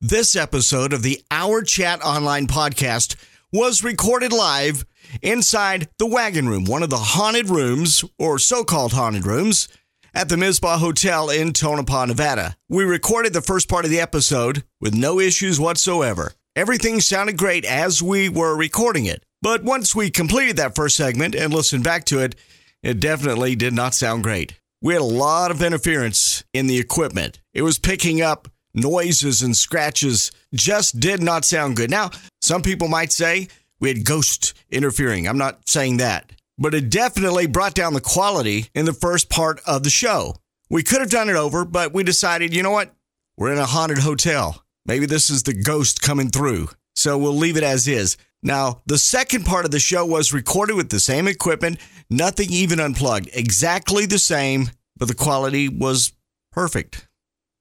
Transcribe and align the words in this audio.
This 0.00 0.36
episode 0.36 0.92
of 0.92 1.02
the 1.02 1.20
Our 1.28 1.62
Chat 1.62 2.04
Online 2.04 2.46
podcast 2.46 3.16
was 3.52 3.82
recorded 3.82 4.32
live 4.32 4.86
inside 5.22 5.88
the 5.98 6.06
Wagon 6.06 6.48
Room, 6.48 6.66
one 6.66 6.84
of 6.84 6.90
the 6.90 6.98
haunted 6.98 7.50
rooms, 7.50 8.04
or 8.16 8.38
so 8.38 8.62
called 8.62 8.92
haunted 8.92 9.26
rooms, 9.26 9.66
at 10.14 10.28
the 10.28 10.36
Mizpah 10.36 10.78
Hotel 10.78 11.30
in 11.30 11.52
Tonopah, 11.52 12.04
Nevada. 12.04 12.56
We 12.68 12.84
recorded 12.84 13.32
the 13.32 13.42
first 13.42 13.68
part 13.68 13.84
of 13.84 13.90
the 13.90 13.98
episode 13.98 14.62
with 14.80 14.94
no 14.94 15.18
issues 15.18 15.58
whatsoever. 15.58 16.34
Everything 16.54 17.00
sounded 17.00 17.36
great 17.36 17.64
as 17.64 18.00
we 18.00 18.28
were 18.28 18.56
recording 18.56 19.06
it. 19.06 19.24
But 19.42 19.64
once 19.64 19.96
we 19.96 20.10
completed 20.10 20.58
that 20.58 20.76
first 20.76 20.94
segment 20.96 21.34
and 21.34 21.52
listened 21.52 21.82
back 21.82 22.04
to 22.04 22.20
it, 22.20 22.36
it 22.84 23.00
definitely 23.00 23.56
did 23.56 23.72
not 23.72 23.94
sound 23.94 24.22
great. 24.22 24.60
We 24.80 24.92
had 24.92 25.02
a 25.02 25.04
lot 25.04 25.50
of 25.50 25.60
interference 25.60 26.44
in 26.54 26.68
the 26.68 26.78
equipment. 26.78 27.40
It 27.52 27.62
was 27.62 27.80
picking 27.80 28.22
up 28.22 28.46
noises 28.80 29.42
and 29.42 29.56
scratches, 29.56 30.30
just 30.54 31.00
did 31.00 31.22
not 31.22 31.44
sound 31.44 31.76
good. 31.76 31.90
Now, 31.90 32.10
some 32.40 32.62
people 32.62 32.88
might 32.88 33.12
say 33.12 33.48
we 33.80 33.88
had 33.88 34.04
ghost 34.04 34.54
interfering. 34.70 35.28
I'm 35.28 35.38
not 35.38 35.68
saying 35.68 35.98
that, 35.98 36.32
but 36.58 36.74
it 36.74 36.90
definitely 36.90 37.46
brought 37.46 37.74
down 37.74 37.94
the 37.94 38.00
quality 38.00 38.68
in 38.74 38.84
the 38.84 38.92
first 38.92 39.30
part 39.30 39.60
of 39.66 39.82
the 39.82 39.90
show. 39.90 40.36
We 40.70 40.82
could 40.82 41.00
have 41.00 41.10
done 41.10 41.28
it 41.28 41.36
over, 41.36 41.64
but 41.64 41.92
we 41.92 42.02
decided, 42.02 42.54
you 42.54 42.62
know 42.62 42.70
what? 42.70 42.94
We're 43.36 43.52
in 43.52 43.58
a 43.58 43.66
haunted 43.66 43.98
hotel. 43.98 44.64
Maybe 44.84 45.06
this 45.06 45.30
is 45.30 45.42
the 45.44 45.54
ghost 45.54 46.02
coming 46.02 46.30
through. 46.30 46.68
So 46.96 47.16
we'll 47.16 47.36
leave 47.36 47.56
it 47.56 47.62
as 47.62 47.86
is. 47.86 48.16
Now, 48.42 48.82
the 48.86 48.98
second 48.98 49.44
part 49.46 49.64
of 49.64 49.70
the 49.70 49.78
show 49.78 50.04
was 50.04 50.32
recorded 50.32 50.76
with 50.76 50.90
the 50.90 51.00
same 51.00 51.28
equipment, 51.28 51.78
nothing 52.10 52.48
even 52.50 52.80
unplugged, 52.80 53.30
exactly 53.32 54.06
the 54.06 54.18
same, 54.18 54.70
but 54.96 55.08
the 55.08 55.14
quality 55.14 55.68
was 55.68 56.12
perfect. 56.52 57.08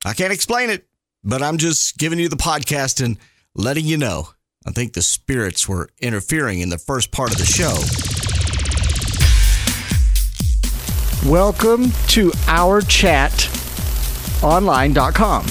I 0.06 0.14
can't 0.14 0.34
explain 0.34 0.70
it, 0.70 0.87
but 1.28 1.44
I'm 1.44 1.58
just 1.58 1.98
giving 1.98 2.20
you 2.20 2.30
the 2.30 2.38
podcast 2.38 3.04
and 3.04 3.18
letting 3.54 3.86
you 3.86 3.98
know. 3.98 4.30
I 4.66 4.72
think 4.72 4.94
the 4.94 5.02
spirits 5.02 5.68
were 5.68 5.90
interfering 6.00 6.62
in 6.62 6.70
the 6.70 6.78
first 6.78 7.12
part 7.12 7.32
of 7.32 7.38
the 7.38 7.46
show. 7.46 7.76
Welcome 11.30 11.92
to 12.10 12.32
our 12.48 12.80
chat 12.80 13.50
online.com. 14.42 15.46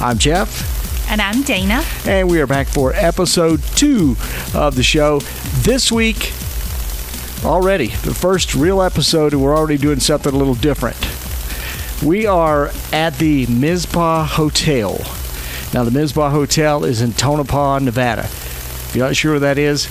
I'm 0.00 0.18
Jeff. 0.18 1.10
And 1.10 1.20
I'm 1.20 1.42
Dana. 1.42 1.82
And 2.06 2.30
we 2.30 2.40
are 2.40 2.46
back 2.46 2.68
for 2.68 2.92
episode 2.94 3.60
two 3.74 4.14
of 4.54 4.76
the 4.76 4.84
show. 4.84 5.18
This 5.62 5.90
week, 5.90 6.32
already, 7.44 7.88
the 7.88 8.14
first 8.14 8.54
real 8.54 8.80
episode, 8.80 9.32
and 9.32 9.42
we're 9.42 9.56
already 9.56 9.78
doing 9.78 9.98
something 9.98 10.32
a 10.32 10.38
little 10.38 10.54
different. 10.54 10.96
We 12.04 12.26
are 12.26 12.70
at 12.92 13.16
the 13.18 13.46
Mizpah 13.46 14.24
Hotel. 14.24 14.98
Now, 15.74 15.82
the 15.82 15.90
Mizpah 15.90 16.30
Hotel 16.30 16.84
is 16.84 17.02
in 17.02 17.12
Tonopah, 17.12 17.80
Nevada. 17.80 18.22
If 18.22 18.92
you're 18.94 19.04
not 19.04 19.16
sure 19.16 19.32
where 19.32 19.40
that 19.40 19.58
is, 19.58 19.88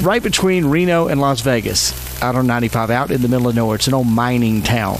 right 0.00 0.22
between 0.22 0.64
Reno 0.64 1.08
and 1.08 1.20
Las 1.20 1.42
Vegas, 1.42 2.22
out 2.22 2.34
on 2.34 2.46
95, 2.46 2.90
out 2.90 3.10
in 3.10 3.20
the 3.20 3.28
middle 3.28 3.46
of 3.46 3.54
nowhere. 3.54 3.76
It's 3.76 3.86
an 3.86 3.94
old 3.94 4.06
mining 4.06 4.62
town. 4.62 4.98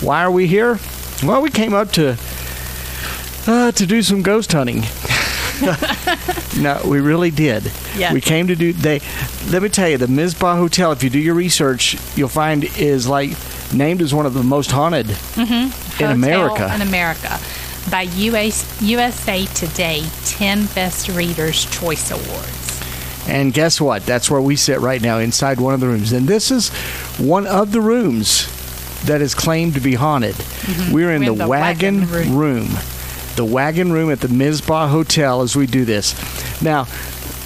Why 0.00 0.24
are 0.24 0.30
we 0.30 0.48
here? 0.48 0.80
Well, 1.22 1.40
we 1.40 1.50
came 1.50 1.72
up 1.72 1.92
to 1.92 2.18
uh, 3.46 3.72
to 3.72 3.86
do 3.86 4.02
some 4.02 4.22
ghost 4.22 4.52
hunting. 4.52 4.82
no, 6.58 6.80
we 6.84 7.00
really 7.00 7.30
did. 7.30 7.64
Yes. 7.96 8.12
We 8.12 8.20
came 8.20 8.46
to 8.48 8.56
do. 8.56 8.72
They 8.72 9.00
let 9.50 9.62
me 9.62 9.68
tell 9.68 9.88
you, 9.88 9.98
the 9.98 10.08
Mizpah 10.08 10.56
Hotel. 10.56 10.92
If 10.92 11.02
you 11.02 11.10
do 11.10 11.18
your 11.18 11.34
research, 11.34 11.96
you'll 12.16 12.28
find 12.28 12.64
is 12.78 13.08
like 13.08 13.30
named 13.72 14.02
as 14.02 14.14
one 14.14 14.26
of 14.26 14.34
the 14.34 14.42
most 14.42 14.70
haunted 14.70 15.06
mm-hmm. 15.06 15.52
in 15.52 15.70
Hotel 15.70 16.10
America. 16.12 16.72
In 16.74 16.82
America. 16.82 17.38
By 17.90 18.02
US, 18.02 18.82
USA 18.82 19.46
Today 19.46 20.02
10 20.24 20.66
Best 20.74 21.08
Readers 21.08 21.64
Choice 21.70 22.10
Awards. 22.10 23.28
And 23.28 23.52
guess 23.52 23.80
what? 23.80 24.04
That's 24.04 24.30
where 24.30 24.40
we 24.40 24.56
sit 24.56 24.80
right 24.80 25.00
now, 25.00 25.18
inside 25.18 25.60
one 25.60 25.74
of 25.74 25.80
the 25.80 25.86
rooms. 25.86 26.12
And 26.12 26.26
this 26.26 26.50
is 26.50 26.70
one 27.18 27.46
of 27.46 27.72
the 27.72 27.80
rooms 27.80 28.46
that 29.04 29.20
is 29.20 29.34
claimed 29.34 29.74
to 29.74 29.80
be 29.80 29.94
haunted. 29.94 30.34
Mm-hmm. 30.34 30.92
We're 30.92 31.12
in 31.12 31.20
We're 31.20 31.26
the, 31.26 31.32
in 31.32 31.38
the 31.38 31.48
wagon, 31.48 32.00
wagon 32.10 32.36
room. 32.36 32.68
The 33.38 33.44
wagon 33.44 33.92
room 33.92 34.10
at 34.10 34.18
the 34.18 34.26
Mizpah 34.26 34.88
Hotel 34.88 35.42
as 35.42 35.54
we 35.54 35.68
do 35.68 35.84
this. 35.84 36.12
Now, 36.60 36.88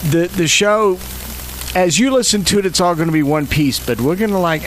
the 0.09 0.27
the 0.35 0.49
show, 0.49 0.99
as 1.75 1.99
you 1.99 2.11
listen 2.11 2.45
to 2.45 2.59
it, 2.59 2.65
it's 2.65 2.81
all 2.81 2.95
going 2.95 3.09
to 3.09 3.13
be 3.13 3.23
one 3.23 3.47
piece, 3.47 3.79
but 3.79 4.01
we're 4.01 4.17
going 4.17 4.31
to 4.31 4.39
like 4.39 4.63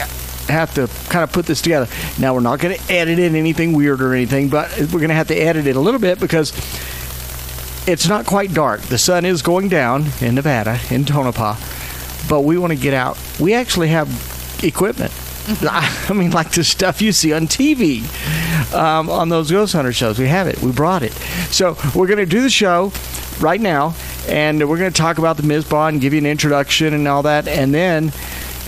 have 0.46 0.72
to 0.74 0.88
kind 1.10 1.24
of 1.24 1.32
put 1.32 1.46
this 1.46 1.60
together. 1.60 1.88
Now, 2.20 2.32
we're 2.32 2.38
not 2.42 2.60
going 2.60 2.78
to 2.78 2.92
edit 2.92 3.18
in 3.18 3.34
anything 3.34 3.72
weird 3.72 4.00
or 4.02 4.14
anything, 4.14 4.50
but 4.50 4.70
we're 4.78 5.00
going 5.00 5.08
to 5.08 5.16
have 5.16 5.26
to 5.26 5.34
edit 5.34 5.66
it 5.66 5.74
a 5.74 5.80
little 5.80 5.98
bit 5.98 6.20
because 6.20 6.52
it's 7.88 8.06
not 8.06 8.24
quite 8.24 8.54
dark. 8.54 8.82
The 8.82 8.96
sun 8.96 9.24
is 9.24 9.42
going 9.42 9.68
down 9.68 10.04
in 10.20 10.36
Nevada, 10.36 10.78
in 10.90 11.04
Tonopah, 11.04 11.56
but 12.28 12.42
we 12.42 12.56
want 12.56 12.72
to 12.72 12.78
get 12.78 12.94
out. 12.94 13.18
We 13.40 13.52
actually 13.52 13.88
have 13.88 14.08
equipment. 14.62 15.10
Mm-hmm. 15.10 16.12
I 16.12 16.14
mean, 16.14 16.30
like 16.30 16.52
the 16.52 16.62
stuff 16.62 17.02
you 17.02 17.10
see 17.10 17.32
on 17.32 17.48
TV 17.48 18.04
um, 18.74 19.08
on 19.10 19.28
those 19.28 19.50
ghost 19.50 19.72
hunter 19.72 19.92
shows. 19.92 20.18
We 20.18 20.28
have 20.28 20.46
it. 20.46 20.60
We 20.60 20.72
brought 20.72 21.02
it. 21.02 21.12
So 21.50 21.76
we're 21.94 22.06
going 22.06 22.18
to 22.18 22.26
do 22.26 22.42
the 22.42 22.50
show 22.50 22.92
right 23.40 23.60
now, 23.60 23.94
and 24.28 24.66
we're 24.68 24.78
going 24.78 24.92
to 24.92 24.96
talk 24.96 25.18
about 25.18 25.36
the 25.36 25.42
Mizpah 25.42 25.88
and 25.88 26.00
give 26.00 26.12
you 26.12 26.18
an 26.18 26.26
introduction 26.26 26.94
and 26.94 27.06
all 27.06 27.22
that. 27.22 27.48
And 27.48 27.72
then 27.72 28.08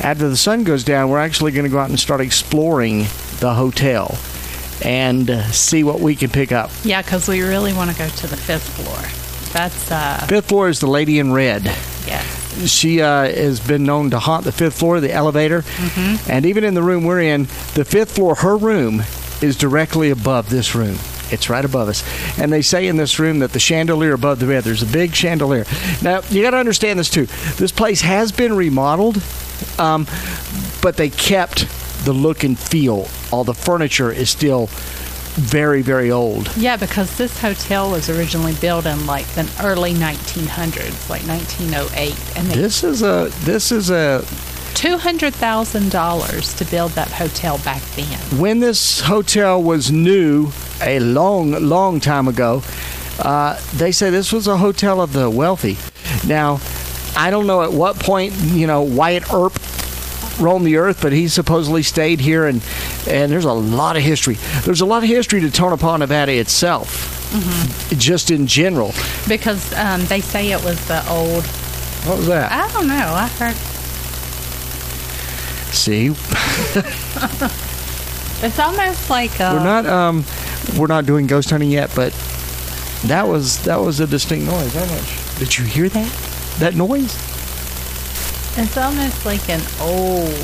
after 0.03 0.29
the 0.29 0.37
sun 0.37 0.65
goes 0.65 0.85
down, 0.85 1.11
we're 1.11 1.21
actually 1.21 1.53
going 1.53 1.65
to 1.65 1.71
go 1.71 1.79
out 1.79 1.91
and 1.91 1.99
start 1.99 2.21
exploring 2.21 3.07
the 3.41 3.55
hotel 3.55 4.19
and 4.85 5.29
uh, 5.29 5.43
see 5.51 5.83
what 5.83 6.01
we 6.01 6.15
can 6.15 6.31
pick 6.31 6.53
up. 6.53 6.71
Yeah, 6.85 7.03
because 7.03 7.29
we 7.29 7.43
really 7.43 7.73
want 7.73 7.91
to 7.91 7.97
go 7.97 8.09
to 8.09 8.27
the 8.27 8.37
fifth 8.37 8.69
floor. 8.77 8.97
That's, 9.53 9.91
uh, 9.91 10.25
Fifth 10.29 10.49
floor 10.49 10.69
is 10.69 10.81
the 10.81 10.87
lady 10.87 11.19
in 11.19 11.33
red. 11.33 11.65
Yeah 12.07 12.25
she 12.67 13.01
uh, 13.01 13.23
has 13.25 13.61
been 13.61 13.85
known 13.85 14.11
to 14.11 14.19
haunt 14.19 14.45
the 14.45 14.53
fifth 14.53 14.79
floor, 14.79 15.01
the 15.01 15.13
elevator, 15.13 15.65
and 16.29 16.45
even 16.45 16.65
in 16.65 16.75
the 16.75 16.83
room 16.83 17.05
we're 17.05 17.21
in, 17.21 17.45
the 17.75 17.85
fifth 17.85 18.13
floor, 18.13 18.35
her 18.37 18.57
room 18.57 19.03
is 19.43 19.57
directly 19.57 20.11
above 20.11 20.51
this 20.51 20.75
room. 20.75 20.99
It's 21.31 21.51
right 21.51 21.65
above 21.65 21.89
us, 21.89 22.03
and 22.39 22.51
they 22.51 22.63
say 22.63 22.87
in 22.87 22.97
this 22.97 23.19
room 23.19 23.41
that 23.41 23.53
the 23.53 23.59
chandelier 23.61 24.15
above 24.15 24.39
the 24.39 24.47
bed, 24.47 24.65
there's 24.65 24.83
a 24.83 24.87
big 24.87 25.15
chandelier. 25.15 25.67
Now 26.03 26.23
you 26.31 26.43
got 26.43 26.53
to 26.53 26.57
understand 26.57 26.99
this 26.99 27.11
too. 27.11 27.27
This 27.57 27.71
place 27.71 28.01
has 28.01 28.33
been 28.33 28.55
remodeled, 28.55 29.23
um, 29.79 30.07
but 30.81 30.97
they 30.97 31.11
kept 31.11 31.67
the 32.05 32.15
look 32.15 32.45
and 32.45 32.59
feel. 32.59 33.09
All 33.31 33.45
the 33.45 33.55
furniture 33.55 34.11
is 34.11 34.31
still 34.31 34.71
very, 35.39 35.83
very 35.83 36.11
old. 36.11 36.55
Yeah, 36.57 36.77
because 36.77 37.17
this 37.17 37.39
hotel 37.41 37.91
was 37.91 38.11
originally 38.11 38.55
built 38.55 38.87
in 38.87 39.07
like 39.07 39.27
the 39.35 39.49
early 39.63 39.95
1900s, 39.95 41.09
like 41.09 41.23
1908, 41.27 42.37
and 42.37 42.47
This 42.49 42.83
is 42.83 43.03
a 43.03 43.31
this 43.45 43.71
is 43.71 43.91
a 43.91 44.25
two 44.79 44.97
hundred 44.97 45.35
thousand 45.35 45.91
dollars 45.91 46.55
to 46.55 46.65
build 46.67 46.93
that 46.93 47.09
hotel 47.09 47.59
back 47.65 47.83
then. 47.97 48.17
when 48.39 48.61
this 48.61 49.01
hotel 49.01 49.61
was 49.61 49.91
new 49.91 50.51
a 50.81 51.01
long, 51.01 51.51
long 51.51 51.99
time 51.99 52.29
ago, 52.29 52.63
uh, 53.19 53.59
they 53.75 53.91
say 53.91 54.09
this 54.09 54.33
was 54.33 54.47
a 54.47 54.57
hotel 54.57 55.01
of 55.01 55.13
the 55.13 55.29
wealthy. 55.29 55.77
Now, 56.29 56.61
I 57.17 57.31
don't 57.31 57.49
know 57.49 57.63
at 57.63 57.73
what 57.73 57.99
point, 57.99 58.33
you 58.35 58.69
know, 58.69 58.83
Wyatt 58.83 59.25
Earp 59.33 59.59
roamed 60.41 60.65
the 60.65 60.77
earth, 60.77 61.03
but 61.03 61.11
he 61.11 61.27
supposedly 61.27 61.83
stayed 61.83 62.21
here, 62.21 62.47
and 62.47 62.63
and 63.09 63.33
there's 63.33 63.47
a 63.47 63.53
lot 63.53 63.97
of 63.97 64.05
history. 64.05 64.37
There's 64.63 64.81
a 64.81 64.87
lot 64.87 65.03
of 65.03 65.09
history 65.09 65.41
to 65.41 65.51
Tonopah, 65.51 65.97
Nevada 65.97 66.39
itself, 66.39 66.89
just 67.99 68.31
in 68.31 68.47
general. 68.47 68.93
Because 69.27 69.73
um, 69.75 70.05
they 70.05 70.21
say 70.21 70.53
it 70.53 70.63
was 70.63 70.79
the 70.87 71.03
old. 71.11 71.45
What 72.07 72.19
was 72.19 72.29
that? 72.29 72.53
I 72.53 72.73
don't 72.73 72.87
know. 72.87 72.95
I 72.95 73.27
heard 73.27 73.57
See, 75.73 76.07
it's 78.43 78.59
almost 78.59 79.11
like 79.11 79.41
uh, 79.41 79.55
we're 79.57 79.65
not 79.65 79.87
um, 79.87 80.25
we're 80.77 80.87
not 80.87 81.07
doing 81.07 81.27
ghost 81.27 81.51
hunting 81.51 81.71
yet, 81.71 81.93
but 81.95 82.13
that 83.05 83.29
was 83.29 83.63
that 83.65 83.77
was 83.77 84.01
a 84.01 84.07
distinct 84.07 84.47
noise. 84.47 84.75
How 84.75 84.87
much? 84.87 85.39
Did 85.39 85.57
you 85.57 85.65
hear 85.65 85.89
that? 85.89 86.13
That 86.59 86.75
noise? 86.75 87.15
It's 88.61 88.77
almost 88.77 89.25
like 89.25 89.49
an 89.49 89.61
old 89.81 90.35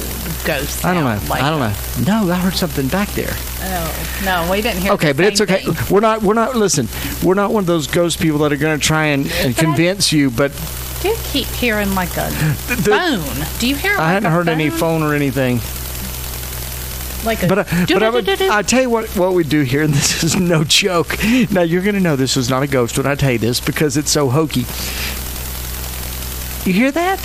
ghost. 0.44 0.85
I 0.85 0.94
don't 0.94 1.03
know. 1.03 1.29
Like, 1.29 1.43
I 1.43 1.50
don't 1.50 1.59
know. 1.59 1.75
No, 2.06 2.31
I 2.31 2.37
heard 2.37 2.55
something 2.55 2.87
back 2.87 3.09
there. 3.11 3.32
Oh 3.32 4.23
no, 4.25 4.49
we 4.49 4.62
didn't 4.62 4.82
hear. 4.82 4.93
Okay, 4.93 5.12
but 5.12 5.25
it's 5.25 5.41
okay. 5.41 5.62
thing. 5.62 5.75
We're 5.91 6.00
not. 6.00 6.23
We're 6.23 6.35
not. 6.35 6.55
Listen, 6.55 6.87
we're 7.27 7.35
not 7.35 7.50
one 7.50 7.62
of 7.62 7.67
those 7.67 7.88
ghost 7.88 8.20
people 8.20 8.38
that 8.41 8.53
are 8.53 8.56
going 8.56 8.79
to 8.79 8.87
try 8.87 9.06
and, 9.06 9.27
and 9.43 9.56
convince 9.56 10.12
you. 10.12 10.31
But 10.31 10.53
Do 11.05 11.11
you 11.11 11.17
keep 11.25 11.49
hearing 11.49 11.95
like 11.95 12.17
a 12.17 12.31
the- 12.67 12.77
phone? 12.77 13.59
Do 13.59 13.69
you 13.69 13.77
hear? 13.77 13.93
I 13.93 13.97
like 13.97 14.06
hadn't 14.06 14.27
a 14.27 14.31
heard 14.31 14.49
any 14.49 14.71
phone 14.71 15.03
or 15.03 15.12
anything. 15.12 15.56
Like 17.27 17.43
a. 17.43 17.47
But 17.47 17.59
I, 17.59 17.85
but 17.85 18.03
I, 18.03 18.09
would, 18.09 18.27
I 18.27 18.62
tell 18.62 18.81
you 18.81 18.89
what. 18.89 19.11
What 19.11 19.35
we 19.35 19.45
do 19.45 19.61
here, 19.65 19.83
and 19.85 19.93
this 19.93 20.25
is 20.25 20.35
no 20.41 20.65
joke. 20.65 21.19
Now 21.51 21.61
you're 21.61 21.83
going 21.83 21.95
to 21.95 22.01
know 22.01 22.17
this 22.17 22.39
is 22.39 22.49
not 22.49 22.62
a 22.62 22.67
ghost 22.67 22.97
when 22.97 23.06
I 23.06 23.17
tell 23.17 23.33
you 23.33 23.39
this 23.39 23.61
because 23.61 23.99
it's 23.99 24.11
so 24.11 24.31
hokey. 24.31 24.61
You 26.67 26.73
hear 26.73 26.91
that? 26.93 27.19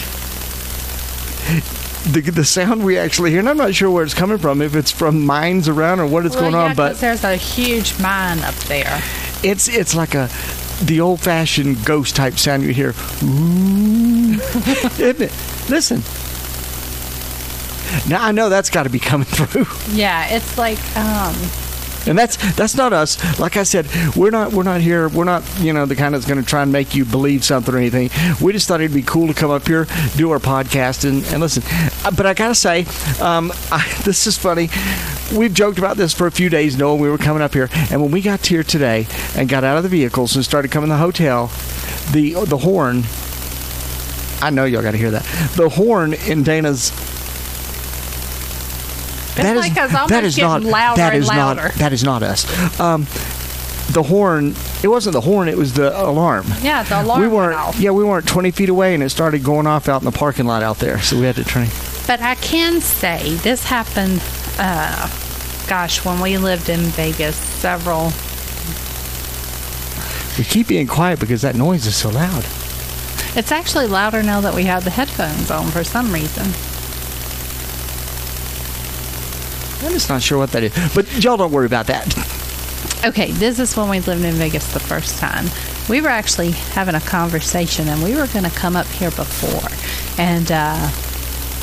The, 2.11 2.19
the 2.19 2.43
sound 2.43 2.83
we 2.83 2.97
actually 2.97 3.29
hear, 3.31 3.39
and 3.39 3.47
I'm 3.47 3.55
not 3.55 3.73
sure 3.73 3.89
where 3.89 4.03
it's 4.03 4.13
coming 4.13 4.39
from, 4.39 4.61
if 4.61 4.75
it's 4.75 4.91
from 4.91 5.25
mines 5.25 5.69
around 5.69 6.01
or 6.01 6.05
what 6.05 6.25
is 6.25 6.33
well, 6.33 6.41
going 6.41 6.53
yeah, 6.53 6.69
on, 6.71 6.75
but 6.75 6.97
there's 6.97 7.23
a 7.23 7.37
huge 7.37 7.97
mine 8.01 8.39
up 8.39 8.55
there. 8.55 9.01
it's 9.41 9.69
it's 9.69 9.95
like 9.95 10.15
a 10.15 10.29
the 10.85 10.99
old 11.01 11.19
fashioned 11.21 11.83
ghost 11.85 12.15
type 12.15 12.37
sound 12.37 12.63
you 12.63 12.73
hear. 12.73 12.89
Isn't 14.99 15.21
it? 15.21 15.33
Listen. 15.69 16.01
Now 18.09 18.23
I 18.23 18.31
know 18.31 18.49
that's 18.49 18.69
got 18.69 18.83
to 18.83 18.89
be 18.89 18.99
coming 18.99 19.25
through. 19.29 19.65
Yeah, 19.95 20.27
it's 20.29 20.57
like 20.57 20.77
um, 20.95 21.35
And 22.07 22.17
that's 22.17 22.37
that's 22.55 22.75
not 22.75 22.93
us. 22.93 23.17
Like 23.39 23.57
I 23.57 23.63
said, 23.63 23.87
we're 24.15 24.29
not 24.29 24.53
we're 24.53 24.63
not 24.63 24.81
here. 24.81 25.09
We're 25.09 25.23
not 25.25 25.43
you 25.59 25.73
know 25.73 25.85
the 25.85 25.95
kind 25.95 26.13
that's 26.13 26.25
going 26.25 26.39
to 26.39 26.45
try 26.45 26.61
and 26.61 26.71
make 26.71 26.93
you 26.95 27.03
believe 27.03 27.43
something 27.43 27.73
or 27.73 27.77
anything. 27.77 28.09
We 28.41 28.53
just 28.53 28.67
thought 28.67 28.79
it'd 28.81 28.93
be 28.93 29.01
cool 29.01 29.27
to 29.27 29.33
come 29.33 29.49
up 29.51 29.67
here, 29.67 29.85
do 30.15 30.31
our 30.31 30.39
podcast, 30.39 31.03
and, 31.07 31.23
and 31.33 31.39
listen. 31.41 31.63
Uh, 32.05 32.11
But 32.11 32.25
I 32.25 32.33
gotta 32.33 32.55
say, 32.55 32.85
um, 33.21 33.51
I, 33.71 33.85
this 34.03 34.27
is 34.27 34.37
funny. 34.37 34.69
We've 35.35 35.53
joked 35.53 35.77
about 35.77 35.95
this 35.97 36.13
for 36.13 36.25
a 36.27 36.31
few 36.31 36.49
days, 36.49 36.77
knowing 36.77 36.99
We 36.99 37.09
were 37.09 37.17
coming 37.17 37.41
up 37.43 37.53
here, 37.53 37.69
and 37.91 38.01
when 38.01 38.09
we 38.11 38.21
got 38.21 38.45
here 38.45 38.63
today 38.63 39.05
and 39.35 39.47
got 39.47 39.63
out 39.63 39.77
of 39.77 39.83
the 39.83 39.89
vehicles 39.89 40.35
and 40.35 40.43
started 40.43 40.71
coming 40.71 40.89
to 40.89 40.93
the 40.95 40.99
hotel, 40.99 41.47
the 42.11 42.33
the 42.45 42.57
horn. 42.57 43.03
I 44.41 44.49
know 44.49 44.65
y'all 44.65 44.81
got 44.81 44.91
to 44.91 44.97
hear 44.97 45.11
that. 45.11 45.23
The 45.55 45.69
horn 45.69 46.13
in 46.13 46.43
Dana's. 46.43 46.91
It's 49.41 49.57
like 49.59 49.71
it's 49.77 49.95
almost 49.95 50.35
getting 50.35 50.69
louder 50.71 50.97
that 50.97 51.13
and 51.15 51.25
louder. 51.25 51.61
Not, 51.63 51.73
that 51.75 51.93
is 51.93 52.03
not 52.03 52.23
us. 52.23 52.45
Um, 52.79 53.03
the 53.91 54.03
horn. 54.03 54.55
It 54.83 54.87
wasn't 54.87 55.13
the 55.13 55.21
horn. 55.21 55.47
It 55.47 55.57
was 55.57 55.73
the 55.73 55.97
alarm. 56.01 56.45
yeah, 56.61 56.83
the 56.83 57.01
alarm 57.01 57.21
we 57.21 57.27
weren't. 57.27 57.77
Yeah, 57.79 57.91
we 57.91 58.03
weren't 58.03 58.27
20 58.27 58.51
feet 58.51 58.69
away, 58.69 58.93
and 58.93 59.03
it 59.03 59.09
started 59.09 59.43
going 59.43 59.67
off 59.67 59.87
out 59.87 60.01
in 60.01 60.05
the 60.05 60.11
parking 60.11 60.45
lot 60.45 60.63
out 60.63 60.79
there. 60.79 60.99
So 61.01 61.17
we 61.17 61.25
had 61.25 61.35
to 61.35 61.43
turn. 61.43 61.67
But 62.07 62.21
I 62.21 62.35
can 62.35 62.81
say 62.81 63.35
this 63.35 63.63
happened, 63.65 64.21
uh, 64.59 65.09
gosh, 65.67 66.03
when 66.03 66.19
we 66.19 66.37
lived 66.37 66.69
in 66.69 66.81
Vegas 66.81 67.35
several. 67.35 68.11
We 70.37 70.43
keep 70.43 70.67
being 70.67 70.87
quiet 70.87 71.19
because 71.19 71.41
that 71.41 71.55
noise 71.55 71.85
is 71.85 71.95
so 71.95 72.09
loud. 72.09 72.45
It's 73.35 73.51
actually 73.51 73.87
louder 73.87 74.21
now 74.21 74.41
that 74.41 74.53
we 74.53 74.63
have 74.65 74.83
the 74.83 74.89
headphones 74.89 75.49
on 75.49 75.67
for 75.71 75.83
some 75.83 76.13
reason. 76.13 76.45
I'm 79.81 79.93
just 79.93 80.09
not 80.09 80.21
sure 80.21 80.37
what 80.37 80.51
that 80.51 80.63
is. 80.63 80.73
But 80.93 81.23
y'all 81.23 81.37
don't 81.37 81.51
worry 81.51 81.65
about 81.65 81.87
that. 81.87 82.07
Okay, 83.05 83.31
this 83.31 83.59
is 83.59 83.77
when 83.77 83.89
we 83.89 84.01
lived 84.01 84.23
in 84.25 84.33
Vegas 84.35 84.73
the 84.73 84.79
first 84.79 85.19
time. 85.19 85.45
We 85.87 86.01
were 86.01 86.09
actually 86.09 86.51
having 86.51 86.95
a 86.95 86.99
conversation, 86.99 87.87
and 87.87 88.03
we 88.03 88.15
were 88.15 88.27
going 88.27 88.43
to 88.43 88.51
come 88.51 88.75
up 88.75 88.87
here 88.87 89.11
before, 89.11 89.69
and 90.21 90.51
uh, 90.51 90.89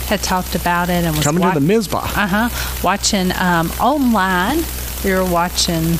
had 0.06 0.22
talked 0.22 0.54
about 0.54 0.88
it 0.88 1.04
and 1.04 1.14
was 1.16 1.24
Coming 1.24 1.42
wa- 1.42 1.52
to 1.54 1.60
the 1.60 1.66
Mizpah. 1.66 1.98
Uh 1.98 2.48
huh. 2.48 2.80
Watching 2.82 3.32
um, 3.32 3.70
online. 3.80 4.62
We 5.04 5.12
were 5.12 5.24
watching. 5.24 5.96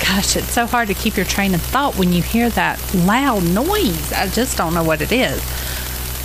Gosh, 0.00 0.36
it's 0.36 0.50
so 0.50 0.66
hard 0.66 0.88
to 0.88 0.94
keep 0.94 1.16
your 1.16 1.26
train 1.26 1.54
of 1.54 1.62
thought 1.62 1.96
when 1.96 2.12
you 2.12 2.22
hear 2.22 2.48
that 2.50 2.78
loud 2.94 3.44
noise. 3.44 4.12
I 4.12 4.26
just 4.28 4.56
don't 4.56 4.74
know 4.74 4.82
what 4.82 5.00
it 5.00 5.12
is. 5.12 5.40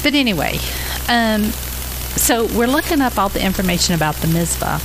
But 0.01 0.13
anyway, 0.13 0.59
um, 1.07 1.43
so 2.15 2.45
we're 2.57 2.67
looking 2.67 3.01
up 3.01 3.17
all 3.17 3.29
the 3.29 3.43
information 3.43 3.93
about 3.95 4.15
the 4.15 4.27
Mizpah 4.27 4.79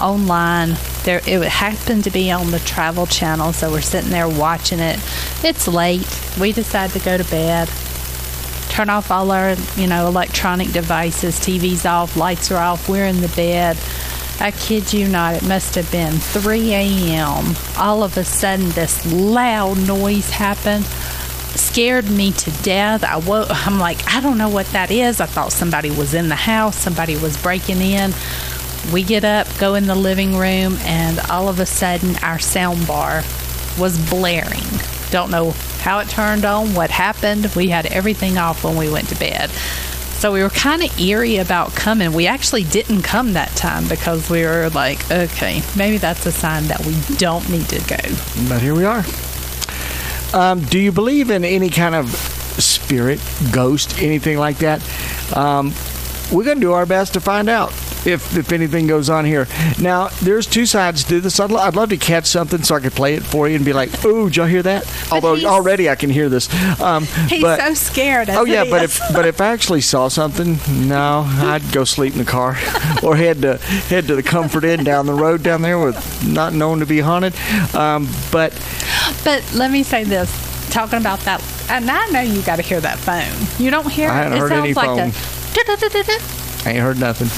online. 0.00 0.76
There, 1.04 1.20
it 1.26 1.42
happened 1.48 2.04
to 2.04 2.10
be 2.10 2.30
on 2.30 2.50
the 2.50 2.58
Travel 2.60 3.06
Channel, 3.06 3.52
so 3.52 3.70
we're 3.70 3.80
sitting 3.80 4.10
there 4.10 4.28
watching 4.28 4.78
it. 4.78 4.98
It's 5.44 5.68
late. 5.68 6.06
We 6.40 6.52
decide 6.52 6.90
to 6.90 6.98
go 6.98 7.16
to 7.18 7.24
bed 7.24 7.68
turn 8.76 8.90
off 8.90 9.10
all 9.10 9.30
our, 9.30 9.54
you 9.76 9.86
know, 9.86 10.06
electronic 10.06 10.70
devices, 10.70 11.40
TV's 11.40 11.86
off, 11.86 12.14
lights 12.14 12.50
are 12.50 12.62
off, 12.62 12.90
we're 12.90 13.06
in 13.06 13.22
the 13.22 13.28
bed. 13.28 13.74
I 14.38 14.50
kid 14.50 14.92
you 14.92 15.08
not, 15.08 15.34
it 15.34 15.42
must 15.48 15.76
have 15.76 15.90
been 15.90 16.12
3 16.12 16.74
a.m. 16.74 17.54
All 17.78 18.02
of 18.02 18.18
a 18.18 18.24
sudden, 18.24 18.68
this 18.70 19.10
loud 19.10 19.78
noise 19.88 20.28
happened. 20.28 20.84
Scared 20.84 22.10
me 22.10 22.32
to 22.32 22.50
death. 22.62 23.02
I 23.02 23.16
woke, 23.16 23.48
I'm 23.66 23.78
like, 23.78 24.06
I 24.14 24.20
don't 24.20 24.36
know 24.36 24.50
what 24.50 24.66
that 24.66 24.90
is. 24.90 25.22
I 25.22 25.26
thought 25.26 25.52
somebody 25.52 25.90
was 25.90 26.12
in 26.12 26.28
the 26.28 26.34
house, 26.34 26.76
somebody 26.76 27.16
was 27.16 27.42
breaking 27.42 27.80
in. 27.80 28.12
We 28.92 29.02
get 29.02 29.24
up, 29.24 29.48
go 29.58 29.74
in 29.74 29.86
the 29.86 29.94
living 29.94 30.36
room, 30.36 30.76
and 30.82 31.18
all 31.30 31.48
of 31.48 31.60
a 31.60 31.66
sudden, 31.66 32.16
our 32.16 32.38
sound 32.38 32.86
bar 32.86 33.22
was 33.78 33.98
blaring. 34.10 34.68
Don't 35.10 35.30
know 35.30 35.54
how 35.86 36.00
it 36.00 36.08
turned 36.08 36.44
on, 36.44 36.74
what 36.74 36.90
happened. 36.90 37.46
We 37.54 37.68
had 37.68 37.86
everything 37.86 38.38
off 38.38 38.64
when 38.64 38.76
we 38.76 38.90
went 38.90 39.08
to 39.10 39.14
bed. 39.20 39.50
So 40.18 40.32
we 40.32 40.42
were 40.42 40.50
kind 40.50 40.82
of 40.82 40.98
eerie 40.98 41.36
about 41.36 41.76
coming. 41.76 42.12
We 42.12 42.26
actually 42.26 42.64
didn't 42.64 43.02
come 43.02 43.34
that 43.34 43.50
time 43.50 43.86
because 43.86 44.28
we 44.28 44.42
were 44.42 44.68
like, 44.70 45.08
okay, 45.12 45.62
maybe 45.76 45.98
that's 45.98 46.26
a 46.26 46.32
sign 46.32 46.64
that 46.64 46.84
we 46.84 46.96
don't 47.18 47.48
need 47.48 47.68
to 47.68 47.78
go. 47.86 48.48
But 48.48 48.62
here 48.62 48.74
we 48.74 48.84
are. 48.84 49.04
Um, 50.34 50.60
do 50.62 50.80
you 50.80 50.90
believe 50.90 51.30
in 51.30 51.44
any 51.44 51.70
kind 51.70 51.94
of 51.94 52.10
spirit, 52.10 53.20
ghost, 53.52 54.02
anything 54.02 54.38
like 54.38 54.58
that? 54.58 54.82
Um, 55.36 55.72
we're 56.32 56.42
going 56.42 56.58
to 56.58 56.66
do 56.66 56.72
our 56.72 56.86
best 56.86 57.14
to 57.14 57.20
find 57.20 57.48
out 57.48 57.72
if 58.06 58.36
if 58.36 58.52
anything 58.52 58.86
goes 58.86 59.10
on 59.10 59.24
here. 59.24 59.46
Now, 59.80 60.08
there's 60.22 60.46
two 60.46 60.66
sides 60.66 61.04
to 61.04 61.20
this. 61.20 61.40
I'd, 61.40 61.52
I'd 61.52 61.76
love 61.76 61.90
to 61.90 61.96
catch 61.96 62.26
something 62.26 62.62
so 62.62 62.76
I 62.76 62.80
could 62.80 62.92
play 62.92 63.14
it 63.14 63.22
for 63.22 63.48
you 63.48 63.56
and 63.56 63.64
be 63.64 63.72
like, 63.72 64.04
"Ooh, 64.04 64.28
did 64.28 64.36
y'all 64.36 64.46
hear 64.46 64.62
that?" 64.62 64.86
Although 65.12 65.36
already 65.46 65.88
I 65.90 65.94
can 65.94 66.10
hear 66.10 66.28
this. 66.28 66.48
Um, 66.80 67.04
He's 67.28 67.42
but, 67.42 67.60
so 67.60 67.74
scared. 67.74 68.30
Oh 68.30 68.44
yeah, 68.44 68.64
but 68.64 68.82
if 68.84 69.00
but 69.12 69.26
if 69.26 69.40
I 69.40 69.48
actually 69.48 69.80
saw 69.80 70.08
something, 70.08 70.58
no, 70.88 71.24
I'd 71.26 71.72
go 71.72 71.84
sleep 71.84 72.12
in 72.12 72.18
the 72.18 72.24
car 72.24 72.56
or 73.02 73.16
head 73.16 73.42
to 73.42 73.58
head 73.58 74.06
to 74.08 74.16
the 74.16 74.22
Comfort 74.22 74.64
Inn 74.64 74.84
down 74.84 75.06
the 75.06 75.14
road 75.14 75.42
down 75.42 75.62
there 75.62 75.78
with 75.78 75.96
not 76.26 76.52
known 76.52 76.80
to 76.80 76.86
be 76.86 77.00
haunted. 77.00 77.34
Um, 77.74 78.08
but 78.30 78.52
But 79.24 79.42
let 79.54 79.70
me 79.70 79.82
say 79.82 80.04
this: 80.04 80.30
talking 80.70 80.98
about 80.98 81.20
that, 81.20 81.42
and 81.70 81.90
I 81.90 82.06
know 82.08 82.20
you 82.20 82.42
got 82.42 82.56
to 82.56 82.62
hear 82.62 82.80
that 82.80 82.98
phone. 82.98 83.64
You 83.64 83.70
don't 83.70 83.90
hear 83.90 84.10
I 84.10 84.26
it. 84.26 84.32
it 84.32 84.38
heard 84.38 84.48
sounds 84.50 84.64
any 84.64 84.74
like 84.74 84.86
phone. 84.86 84.98
a. 84.98 85.12
I 86.66 86.70
ain't 86.70 86.80
heard 86.80 86.98
nothing. 86.98 87.28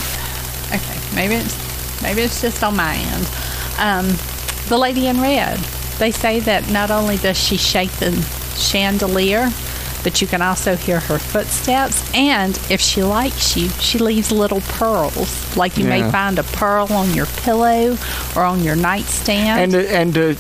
Okay, 0.75 0.99
maybe 1.15 1.35
it's 1.35 2.03
maybe 2.03 2.23
it's 2.23 2.41
just 2.41 2.62
on 2.62 2.76
my 2.76 2.94
end. 2.97 3.31
Um, 3.79 4.06
the 4.69 4.79
lady 4.79 5.06
in 5.06 5.20
red. 5.20 5.59
They 5.99 6.11
say 6.12 6.38
that 6.41 6.70
not 6.70 6.91
only 6.91 7.17
does 7.17 7.37
she 7.37 7.56
shake 7.56 7.91
the 7.93 8.12
chandelier, 8.56 9.50
but 10.05 10.20
you 10.20 10.26
can 10.29 10.43
also 10.43 10.76
hear 10.76 11.00
her 11.00 11.19
footsteps. 11.19 12.09
And 12.15 12.56
if 12.70 12.81
she 12.81 13.03
likes 13.03 13.56
you, 13.56 13.69
she 13.69 13.99
leaves 13.99 14.31
little 14.31 14.61
pearls. 14.61 15.56
Like 15.56 15.76
you 15.76 15.85
Yeah. 15.85 16.03
may 16.03 16.11
find 16.11 16.38
a 16.38 16.44
pearl 16.44 16.87
on 16.93 17.15
your 17.15 17.26
pillow 17.26 17.97
or 18.37 18.43
on 18.44 18.62
your 18.62 18.76
nightstand. 18.76 19.75
And 19.75 19.75
uh, 19.75 19.88
and 19.88 20.19
uh, 20.19 20.35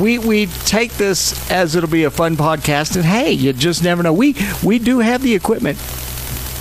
we 0.00 0.18
we 0.18 0.46
take 0.64 0.92
this 0.94 1.50
as 1.50 1.74
it'll 1.74 1.90
be 1.90 2.04
a 2.04 2.10
fun 2.10 2.36
podcast. 2.36 2.94
And 2.96 3.04
hey, 3.04 3.32
you 3.32 3.52
just 3.52 3.82
never 3.82 4.02
know. 4.02 4.12
We 4.12 4.36
we 4.62 4.78
do 4.78 5.00
have 5.00 5.22
the 5.22 5.34
equipment. 5.34 5.78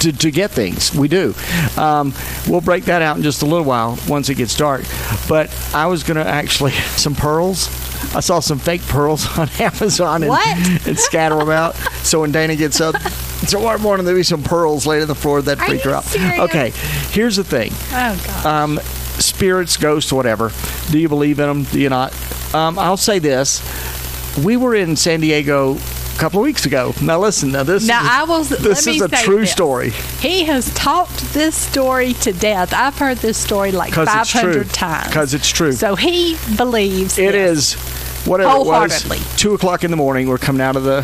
To, 0.01 0.11
to 0.11 0.31
get 0.31 0.49
things, 0.51 0.95
we 0.95 1.07
do. 1.07 1.35
Um, 1.77 2.13
we'll 2.47 2.61
break 2.61 2.85
that 2.85 3.01
out 3.03 3.17
in 3.17 3.23
just 3.23 3.43
a 3.43 3.45
little 3.45 3.65
while 3.65 3.99
once 4.07 4.29
it 4.29 4.35
gets 4.35 4.55
dark. 4.57 4.83
But 5.29 5.55
I 5.75 5.85
was 5.87 6.03
gonna 6.03 6.21
actually 6.23 6.71
some 6.97 7.13
pearls. 7.15 7.67
I 8.15 8.19
saw 8.19 8.39
some 8.39 8.57
fake 8.57 8.81
pearls 8.87 9.27
on 9.37 9.47
Amazon 9.59 10.23
and, 10.23 10.31
and 10.87 10.97
scatter 10.97 11.35
them 11.35 11.49
out. 11.51 11.75
So 12.03 12.21
when 12.21 12.31
Dana 12.31 12.55
gets 12.55 12.81
up 12.81 12.95
tomorrow 13.47 13.77
morning, 13.77 14.05
there'll 14.05 14.19
be 14.19 14.23
some 14.23 14.41
pearls 14.41 14.87
laid 14.87 15.03
on 15.03 15.07
the 15.07 15.13
floor 15.15 15.41
that 15.43 15.59
freak 15.59 15.83
her 15.83 15.91
out. 15.91 16.05
Okay, 16.15 16.71
here's 17.11 17.35
the 17.35 17.43
thing 17.43 17.71
oh 17.91 18.23
God. 18.25 18.45
um, 18.45 18.79
spirits, 19.19 19.77
ghosts, 19.77 20.11
whatever. 20.11 20.51
Do 20.89 20.97
you 20.97 21.09
believe 21.09 21.39
in 21.39 21.47
them? 21.47 21.63
Do 21.65 21.79
you 21.79 21.89
not? 21.89 22.11
Um, 22.55 22.79
I'll 22.79 22.97
say 22.97 23.19
this: 23.19 23.61
we 24.43 24.57
were 24.57 24.73
in 24.73 24.95
San 24.95 25.19
Diego 25.19 25.75
couple 26.21 26.39
of 26.39 26.43
weeks 26.43 26.65
ago. 26.67 26.93
Now 27.01 27.19
listen, 27.19 27.51
now 27.51 27.63
this 27.63 27.87
Now 27.87 28.01
is, 28.03 28.07
I 28.09 28.23
was 28.25 28.49
this 28.49 28.85
is 28.85 29.01
a 29.01 29.07
true 29.09 29.39
this. 29.39 29.51
story. 29.51 29.89
He 30.19 30.43
has 30.45 30.71
talked 30.75 31.19
this 31.33 31.55
story 31.55 32.13
to 32.13 32.31
death. 32.31 32.73
I've 32.75 32.95
heard 32.97 33.17
this 33.17 33.37
story 33.39 33.71
like 33.71 33.93
500 33.93 34.69
times 34.69 35.07
because 35.07 35.33
it's 35.33 35.49
true. 35.49 35.71
So 35.71 35.95
he 35.95 36.37
believes 36.57 37.17
It 37.17 37.33
is 37.33 37.73
whatever 38.25 38.55
it 38.57 38.65
was. 38.67 39.35
Two 39.35 39.55
o'clock 39.55 39.83
in 39.83 39.89
the 39.89 39.97
morning. 39.97 40.27
We're 40.29 40.37
coming 40.37 40.61
out 40.61 40.75
of 40.75 40.83
the 40.83 41.01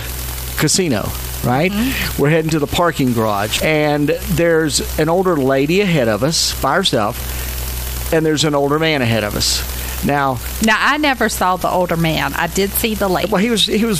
casino. 0.58 1.10
Right, 1.44 1.72
Mm-hmm. 1.72 2.22
we're 2.22 2.30
heading 2.32 2.50
to 2.52 2.60
the 2.60 2.68
parking 2.68 3.14
garage, 3.14 3.62
and 3.64 4.10
there's 4.10 4.82
an 5.00 5.08
older 5.08 5.38
lady 5.38 5.80
ahead 5.82 6.08
of 6.10 6.22
us 6.24 6.60
by 6.62 6.76
herself, 6.76 8.12
and 8.12 8.26
there's 8.26 8.44
an 8.44 8.54
older 8.54 8.80
man 8.80 9.02
ahead 9.02 9.24
of 9.24 9.36
us. 9.36 9.64
Now, 10.04 10.40
Now 10.64 10.76
I 10.80 10.98
never 10.98 11.30
saw 11.30 11.56
the 11.56 11.70
older 11.70 11.96
man. 11.96 12.34
I 12.34 12.48
did 12.48 12.72
see 12.72 12.96
the 12.96 13.08
lady. 13.08 13.32
Well, 13.32 13.42
he 13.42 13.50
was 13.50 13.66
he 13.66 13.86
was, 13.86 14.00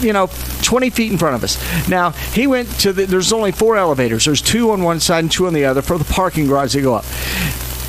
you 0.00 0.12
know, 0.12 0.28
twenty 0.62 0.90
feet 0.90 1.12
in 1.12 1.18
front 1.18 1.34
of 1.34 1.44
us. 1.44 1.88
Now 1.88 2.10
he 2.10 2.46
went 2.46 2.68
to 2.80 2.92
the. 2.92 3.06
There's 3.06 3.32
only 3.32 3.52
four 3.52 3.76
elevators. 3.76 4.24
There's 4.24 4.42
two 4.42 4.70
on 4.70 4.82
one 4.82 5.00
side 5.00 5.20
and 5.20 5.30
two 5.30 5.46
on 5.46 5.54
the 5.54 5.64
other 5.64 5.82
for 5.82 5.98
the 5.98 6.04
parking 6.04 6.46
garage 6.46 6.72
to 6.72 6.82
go 6.82 6.94
up. 6.94 7.04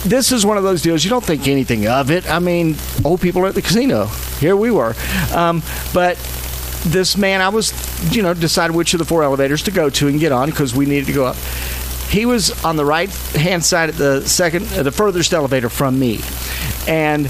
This 0.06 0.32
is 0.34 0.46
one 0.46 0.58
of 0.58 0.64
those 0.64 0.82
deals 0.82 1.04
you 1.06 1.10
don't 1.10 1.24
think 1.24 1.48
anything 1.48 1.88
of 1.88 2.12
it. 2.12 2.30
I 2.30 2.40
mean, 2.40 2.76
old 3.06 3.22
people 3.22 3.42
are 3.44 3.48
at 3.48 3.56
the 3.56 3.62
casino. 3.62 4.08
Here 4.40 4.56
we 4.56 4.70
were, 4.70 4.96
um, 5.34 5.62
but 5.94 6.18
this 6.86 7.16
man, 7.16 7.40
I 7.40 7.48
was, 7.48 7.72
you 8.14 8.22
know, 8.22 8.34
decided 8.34 8.76
which 8.76 8.94
of 8.94 9.00
the 9.00 9.06
four 9.06 9.24
elevators 9.24 9.64
to 9.64 9.72
go 9.72 9.90
to 9.90 10.08
and 10.10 10.20
get 10.20 10.34
on 10.34 10.50
because 10.50 10.76
we 10.76 10.86
needed 10.86 11.06
to 11.06 11.14
go 11.14 11.26
up. 11.26 11.38
He 12.10 12.26
was 12.26 12.64
on 12.66 12.76
the 12.76 12.84
right 12.86 13.10
hand 13.10 13.64
side 13.64 13.90
at 13.90 13.96
the 13.96 14.28
second, 14.28 14.68
uh, 14.74 14.84
the 14.84 14.92
furthest 14.92 15.34
elevator 15.34 15.70
from 15.70 15.98
me, 15.98 16.20
and 16.88 17.28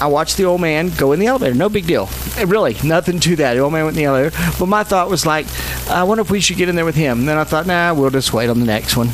I 0.00 0.06
watched 0.06 0.36
the 0.36 0.44
old 0.44 0.60
man 0.60 0.90
go 0.90 1.12
in 1.12 1.18
the 1.20 1.26
elevator. 1.26 1.54
No 1.54 1.68
big 1.68 1.86
deal. 1.86 2.08
Eh, 2.36 2.44
Really, 2.46 2.76
nothing 2.84 3.18
to 3.20 3.36
that. 3.36 3.54
The 3.54 3.60
old 3.60 3.72
man 3.72 3.84
went 3.84 3.96
in 3.96 4.02
the 4.02 4.06
elevator. 4.06 4.36
But 4.58 4.66
my 4.66 4.84
thought 4.84 5.10
was 5.10 5.26
like, 5.26 5.46
I 5.88 6.04
wonder 6.04 6.22
if 6.22 6.30
we 6.30 6.40
should 6.40 6.56
get 6.56 6.68
in 6.68 6.76
there 6.76 6.84
with 6.84 6.94
him. 6.94 7.20
And 7.20 7.28
then 7.28 7.36
I 7.36 7.44
thought, 7.44 7.66
nah, 7.66 7.92
we'll 7.94 8.10
just 8.10 8.32
wait 8.32 8.48
on 8.48 8.60
the 8.60 8.66
next 8.66 8.96
one. 8.96 9.08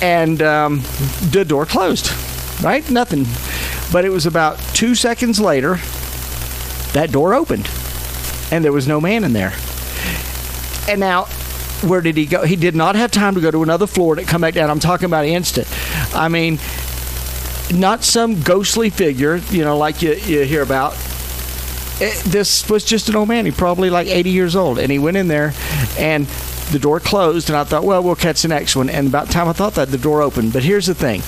And 0.00 0.40
um, 0.42 0.80
the 1.30 1.44
door 1.46 1.66
closed. 1.66 2.10
Right? 2.62 2.88
Nothing. 2.90 3.26
But 3.92 4.04
it 4.04 4.10
was 4.10 4.24
about 4.26 4.58
two 4.74 4.94
seconds 4.94 5.38
later, 5.38 5.76
that 6.92 7.10
door 7.12 7.34
opened. 7.34 7.68
And 8.50 8.64
there 8.64 8.72
was 8.72 8.88
no 8.88 9.00
man 9.00 9.22
in 9.24 9.32
there. 9.34 9.52
And 10.88 11.00
now, 11.00 11.24
where 11.82 12.00
did 12.00 12.16
he 12.16 12.24
go? 12.26 12.44
He 12.44 12.56
did 12.56 12.74
not 12.74 12.94
have 12.94 13.10
time 13.10 13.34
to 13.34 13.40
go 13.40 13.50
to 13.50 13.62
another 13.62 13.86
floor 13.86 14.14
to 14.14 14.24
come 14.24 14.40
back 14.40 14.54
down. 14.54 14.70
I'm 14.70 14.80
talking 14.80 15.04
about 15.06 15.26
instant. 15.26 15.68
I 16.14 16.28
mean, 16.28 16.58
not 17.74 18.04
some 18.04 18.40
ghostly 18.42 18.90
figure, 18.90 19.36
you 19.50 19.64
know, 19.64 19.76
like 19.76 20.02
you, 20.02 20.14
you 20.14 20.42
hear 20.44 20.62
about. 20.62 20.92
It, 21.98 22.14
this 22.24 22.68
was 22.68 22.84
just 22.84 23.08
an 23.08 23.16
old 23.16 23.28
man. 23.28 23.46
He 23.46 23.52
probably 23.52 23.88
like 23.90 24.06
80 24.06 24.30
years 24.30 24.54
old, 24.54 24.78
and 24.78 24.92
he 24.92 24.98
went 24.98 25.16
in 25.16 25.28
there, 25.28 25.54
and 25.98 26.26
the 26.72 26.78
door 26.78 27.00
closed. 27.00 27.48
And 27.48 27.56
I 27.56 27.64
thought, 27.64 27.84
well, 27.84 28.02
we'll 28.02 28.16
catch 28.16 28.42
the 28.42 28.48
next 28.48 28.76
one. 28.76 28.90
And 28.90 29.08
about 29.08 29.28
the 29.28 29.32
time 29.32 29.48
I 29.48 29.52
thought 29.54 29.74
that, 29.76 29.88
the 29.88 29.96
door 29.98 30.20
opened. 30.20 30.52
But 30.52 30.62
here's 30.62 30.86
the 30.86 30.94
thing. 30.94 31.22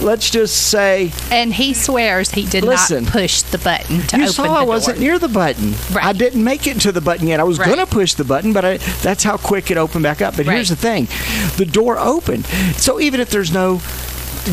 Let's 0.00 0.30
just 0.30 0.68
say 0.70 1.10
And 1.32 1.52
he 1.52 1.74
swears 1.74 2.30
he 2.30 2.46
did 2.46 2.62
Listen. 2.62 3.02
not 3.02 3.12
push 3.12 3.42
the 3.42 3.58
button 3.58 3.98
to 4.02 4.18
you 4.18 4.28
saw 4.28 4.44
I 4.44 4.58
door. 4.60 4.68
wasn't 4.68 5.00
near 5.00 5.18
the 5.18 5.26
button. 5.26 5.72
Right. 5.92 6.04
I 6.04 6.12
didn't 6.12 6.44
make 6.44 6.68
it 6.68 6.80
to 6.82 6.92
the 6.92 7.00
button 7.00 7.26
yet. 7.26 7.40
I 7.40 7.42
was 7.42 7.58
Right. 7.58 7.66
going 7.66 7.84
to 7.84 7.86
push 7.92 8.14
the 8.14 8.22
button, 8.22 8.52
but 8.52 8.64
I, 8.64 8.76
that's 9.02 9.24
how 9.24 9.36
quick 9.36 9.72
it 9.72 9.76
opened 9.76 10.04
back 10.04 10.22
up. 10.22 10.36
But 10.36 10.46
here's 10.46 10.68
the 10.68 10.76
thing 10.76 11.08
the 11.56 11.66
door 11.68 11.98
opened. 11.98 12.46
So 12.76 13.00
even 13.00 13.18
if 13.18 13.30
there's 13.30 13.52
no 13.52 13.80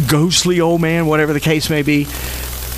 ghostly 0.07 0.59
old 0.61 0.81
man, 0.81 1.05
whatever 1.07 1.33
the 1.33 1.39
case 1.39 1.69
may 1.69 1.81
be, 1.81 2.03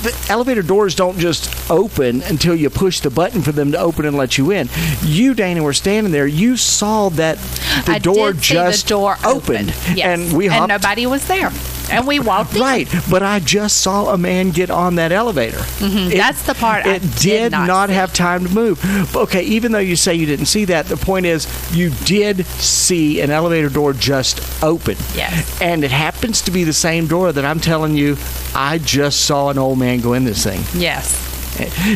the 0.03 0.15
elevator 0.29 0.62
doors 0.62 0.93
don't 0.93 1.17
just 1.17 1.50
open 1.71 2.21
until 2.21 2.55
you 2.55 2.69
push 2.69 3.00
the 3.00 3.09
button 3.09 3.41
for 3.41 3.51
them 3.51 3.71
to 3.71 3.79
open 3.79 4.05
and 4.05 4.15
let 4.15 4.38
you 4.38 4.51
in. 4.51 4.69
You, 5.01 5.33
Dana, 5.33 5.63
were 5.63 5.74
standing 5.74 6.12
there. 6.13 6.27
You 6.27 6.55
saw 6.55 7.09
that 7.09 7.38
the 7.86 7.93
I 7.93 8.00
door 8.00 8.33
just 8.33 8.83
the 8.86 8.89
door 8.89 9.17
opened, 9.25 9.69
Yes. 9.95 10.00
and 10.29 10.38
we 10.38 10.47
hopped. 10.47 10.69
nobody 10.69 11.07
was 11.07 11.27
there. 11.27 11.51
And 11.89 12.06
we 12.08 12.20
walked 12.20 12.56
in. 12.56 12.62
Right, 12.62 12.88
but 13.10 13.24
I 13.24 13.39
just 13.39 13.77
saw 13.82 14.13
a 14.13 14.17
man 14.17 14.51
get 14.51 14.70
on 14.70 14.96
that 14.96 15.12
elevator. 15.12 15.58
Mm-hmm. 15.58 16.12
It- 16.12 16.17
That's 16.17 16.41
the 16.44 16.53
part 16.56 16.86
I 16.86 16.96
It 16.96 17.01
did 17.01 17.20
did 17.20 17.51
not 17.53 17.67
not 17.67 17.89
have 17.89 18.13
time 18.13 18.46
to 18.46 18.53
move. 18.53 19.15
Okay, 19.15 19.44
even 19.44 19.72
though 19.72 19.79
you 19.79 19.96
say 19.96 20.13
you 20.15 20.25
didn't 20.25 20.48
see 20.48 20.65
that, 20.65 20.88
the 20.88 20.98
point 20.98 21.25
is 21.25 21.48
you 21.75 21.89
did 22.06 22.46
see 22.46 23.22
an 23.22 23.29
elevator 23.32 23.70
door 23.70 23.94
just 23.94 24.41
open. 24.63 24.98
Yes. 25.15 25.60
And 25.62 25.84
it 25.84 25.91
happens 25.91 26.41
to 26.44 26.51
be 26.51 26.63
the 26.63 26.74
same 26.74 27.08
door 27.08 27.32
that 27.32 27.46
I'm 27.46 27.60
telling 27.60 27.96
you 27.96 28.17
I 28.56 28.77
just 28.79 29.22
saw 29.25 29.50
an 29.50 29.58
old 29.58 29.77
man 29.79 30.00
go 30.01 30.13
in 30.13 30.24
this 30.25 30.44
thing. 30.44 30.62
Yes. 30.79 31.25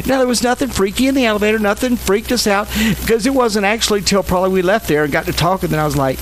Now 0.07 0.17
there 0.17 0.27
was 0.27 0.41
nothing 0.41 0.69
freaky 0.69 1.07
in 1.07 1.13
the 1.13 1.25
elevator, 1.25 1.60
nothing 1.60 1.95
freaked 1.95 2.31
us 2.31 2.48
out 2.48 2.67
because 3.00 3.27
it 3.27 3.33
wasn't 3.33 3.65
actually 3.65 4.01
till 4.01 4.24
probably 4.24 4.50
we 4.50 4.63
left 4.63 4.88
there 4.88 5.03
and 5.03 5.13
got 5.13 5.25
to 5.25 5.33
talking. 5.33 5.69
Then 5.69 5.79
I 5.79 5.86
was 5.86 5.95
like, 5.98 6.17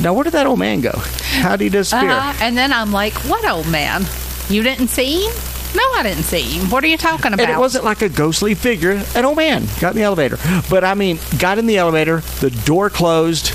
"Now 0.00 0.12
where 0.14 0.24
did 0.24 0.32
that 0.32 0.46
old 0.46 0.58
man 0.58 0.80
go? 0.80 0.92
How 1.40 1.56
did 1.56 1.64
he 1.64 1.68
disappear?" 1.70 2.10
Uh-huh. 2.10 2.38
And 2.40 2.56
then 2.56 2.72
I'm 2.72 2.92
like, 2.92 3.14
what 3.28 3.48
old 3.48 3.68
man? 3.68 4.06
You 4.48 4.62
didn't 4.62 4.88
see 4.88 5.26
him? 5.26 5.32
No, 5.74 5.82
I 5.96 6.02
didn't 6.04 6.22
see 6.24 6.42
him. 6.42 6.70
What 6.70 6.84
are 6.84 6.86
you 6.86 6.96
talking 6.96 7.32
about? 7.32 7.40
And 7.40 7.50
it 7.50 7.58
wasn't 7.58 7.84
like 7.84 8.00
a 8.02 8.08
ghostly 8.08 8.54
figure. 8.54 9.02
An 9.16 9.24
old 9.24 9.36
man 9.36 9.66
got 9.80 9.90
in 9.90 9.96
the 9.96 10.02
elevator. 10.04 10.38
But 10.70 10.84
I 10.84 10.94
mean, 10.94 11.18
got 11.38 11.58
in 11.58 11.66
the 11.66 11.78
elevator, 11.78 12.20
the 12.40 12.50
door 12.50 12.90
closed, 12.90 13.52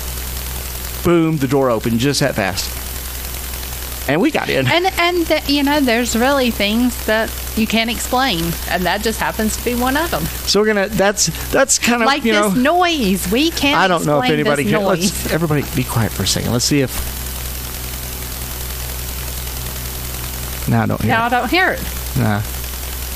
boom, 1.02 1.38
the 1.38 1.48
door 1.48 1.70
opened 1.70 1.98
just 1.98 2.20
that 2.20 2.34
fast. 2.34 2.76
And 4.10 4.20
we 4.20 4.32
got 4.32 4.48
in. 4.50 4.66
And 4.66 4.86
and 4.98 5.24
th- 5.24 5.48
you 5.48 5.62
know, 5.62 5.78
there's 5.78 6.16
really 6.16 6.50
things 6.50 7.06
that 7.06 7.30
you 7.56 7.64
can't 7.64 7.88
explain, 7.88 8.42
and 8.68 8.82
that 8.84 9.02
just 9.02 9.20
happens 9.20 9.56
to 9.56 9.64
be 9.64 9.76
one 9.76 9.96
of 9.96 10.10
them. 10.10 10.24
So 10.24 10.58
we're 10.60 10.66
gonna. 10.66 10.88
That's 10.88 11.26
that's 11.52 11.78
kind 11.78 12.02
of 12.02 12.06
Like 12.06 12.24
you 12.24 12.32
this 12.32 12.54
know. 12.56 12.78
noise, 12.80 13.30
we 13.30 13.50
can't. 13.52 13.78
I 13.78 13.86
don't 13.86 14.04
know 14.04 14.20
if 14.20 14.28
anybody 14.28 14.64
can. 14.64 14.72
noise. 14.82 15.12
Let's 15.12 15.32
everybody 15.32 15.62
be 15.76 15.84
quiet 15.84 16.10
for 16.10 16.24
a 16.24 16.26
second. 16.26 16.50
Let's 16.50 16.64
see 16.64 16.80
if. 16.80 16.90
No, 20.68 20.80
I 20.80 20.86
don't 20.86 21.00
hear. 21.00 21.10
It. 21.10 21.14
Now 21.14 21.24
I 21.26 21.28
don't 21.28 21.50
hear 21.50 21.70
it. 21.70 21.82
Nah. 22.16 22.42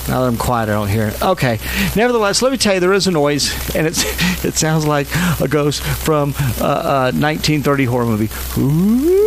Now 0.09 0.21
that 0.21 0.27
I'm 0.27 0.37
quiet, 0.37 0.69
I 0.69 0.73
don't 0.73 0.89
hear 0.89 1.07
it. 1.09 1.23
Okay. 1.23 1.59
Nevertheless, 1.97 2.43
let 2.43 2.53
me 2.53 2.59
tell 2.59 2.75
you, 2.75 2.81
there 2.81 2.93
is 2.93 3.07
a 3.07 3.11
noise, 3.11 3.51
and 3.75 3.87
it's 3.87 4.05
it 4.45 4.55
sounds 4.55 4.87
like 4.87 5.07
a 5.41 5.49
ghost 5.49 5.83
from 5.83 6.35
uh, 6.61 7.11
a 7.13 7.17
1930 7.17 7.85
horror 7.87 8.05
movie. 8.05 8.29
Ooh, 8.61 9.27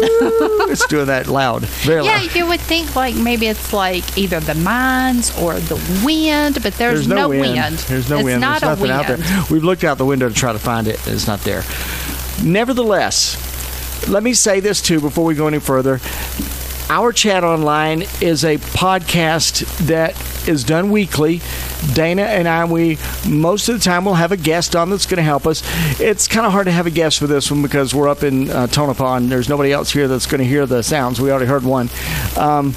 it's 0.69 0.85
doing 0.87 1.07
that 1.07 1.27
loud, 1.27 1.63
very 1.65 2.05
Yeah, 2.05 2.17
loud. 2.17 2.35
you 2.35 2.45
would 2.45 2.59
think 2.61 2.95
like 2.95 3.15
maybe 3.15 3.47
it's 3.47 3.73
like 3.73 4.17
either 4.17 4.39
the 4.39 4.53
mines 4.55 5.35
or 5.39 5.55
the 5.55 5.75
wind, 6.05 6.61
but 6.61 6.73
there's, 6.75 6.99
There's 6.99 7.07
no, 7.07 7.29
wind. 7.29 7.41
wind. 7.41 7.77
There's 7.79 8.09
no 8.09 8.17
it's 8.17 8.25
wind. 8.25 8.41
Not 8.41 8.61
There's 8.61 8.79
a 8.79 8.85
nothing 8.85 8.91
out 8.91 9.07
there. 9.07 9.45
We've 9.49 9.63
looked 9.63 9.83
out 9.83 9.97
the 9.97 10.05
window 10.05 10.29
to 10.29 10.35
try 10.35 10.53
to 10.53 10.59
find 10.59 10.87
it. 10.87 11.03
and 11.07 11.15
It's 11.15 11.25
not 11.27 11.39
there. 11.41 11.63
Nevertheless, 12.43 14.07
let 14.07 14.21
me 14.21 14.33
say 14.33 14.59
this 14.59 14.81
too 14.81 14.99
before 15.01 15.25
we 15.25 15.33
go 15.33 15.47
any 15.47 15.59
further. 15.59 15.99
Our 16.89 17.11
Chat 17.11 17.43
Online 17.43 18.03
is 18.21 18.45
a 18.45 18.57
podcast 18.57 19.65
that 19.87 20.15
is 20.47 20.63
done 20.63 20.89
weekly. 20.89 21.41
Dana 21.93 22.21
and 22.21 22.47
I, 22.47 22.63
we 22.63 22.97
most 23.27 23.67
of 23.67 23.77
the 23.77 23.83
time 23.83 24.05
will 24.05 24.13
have 24.13 24.31
a 24.31 24.37
guest 24.37 24.73
on 24.73 24.89
that's 24.89 25.05
going 25.05 25.17
to 25.17 25.23
help 25.23 25.45
us. 25.45 25.61
It's 25.99 26.29
kind 26.29 26.45
of 26.45 26.53
hard 26.53 26.67
to 26.67 26.71
have 26.71 26.87
a 26.87 26.89
guest 26.89 27.19
for 27.19 27.27
this 27.27 27.51
one 27.51 27.61
because 27.61 27.93
we're 27.93 28.07
up 28.07 28.23
in 28.23 28.49
uh, 28.49 28.67
Tonopah 28.67 29.15
and 29.15 29.29
there's 29.29 29.49
nobody 29.49 29.73
else 29.73 29.91
here 29.91 30.07
that's 30.07 30.25
going 30.25 30.39
to 30.39 30.47
hear 30.47 30.65
the 30.65 30.81
sounds. 30.81 31.19
We 31.19 31.29
already 31.29 31.47
heard 31.47 31.63
one. 31.63 31.89
Um, 32.37 32.73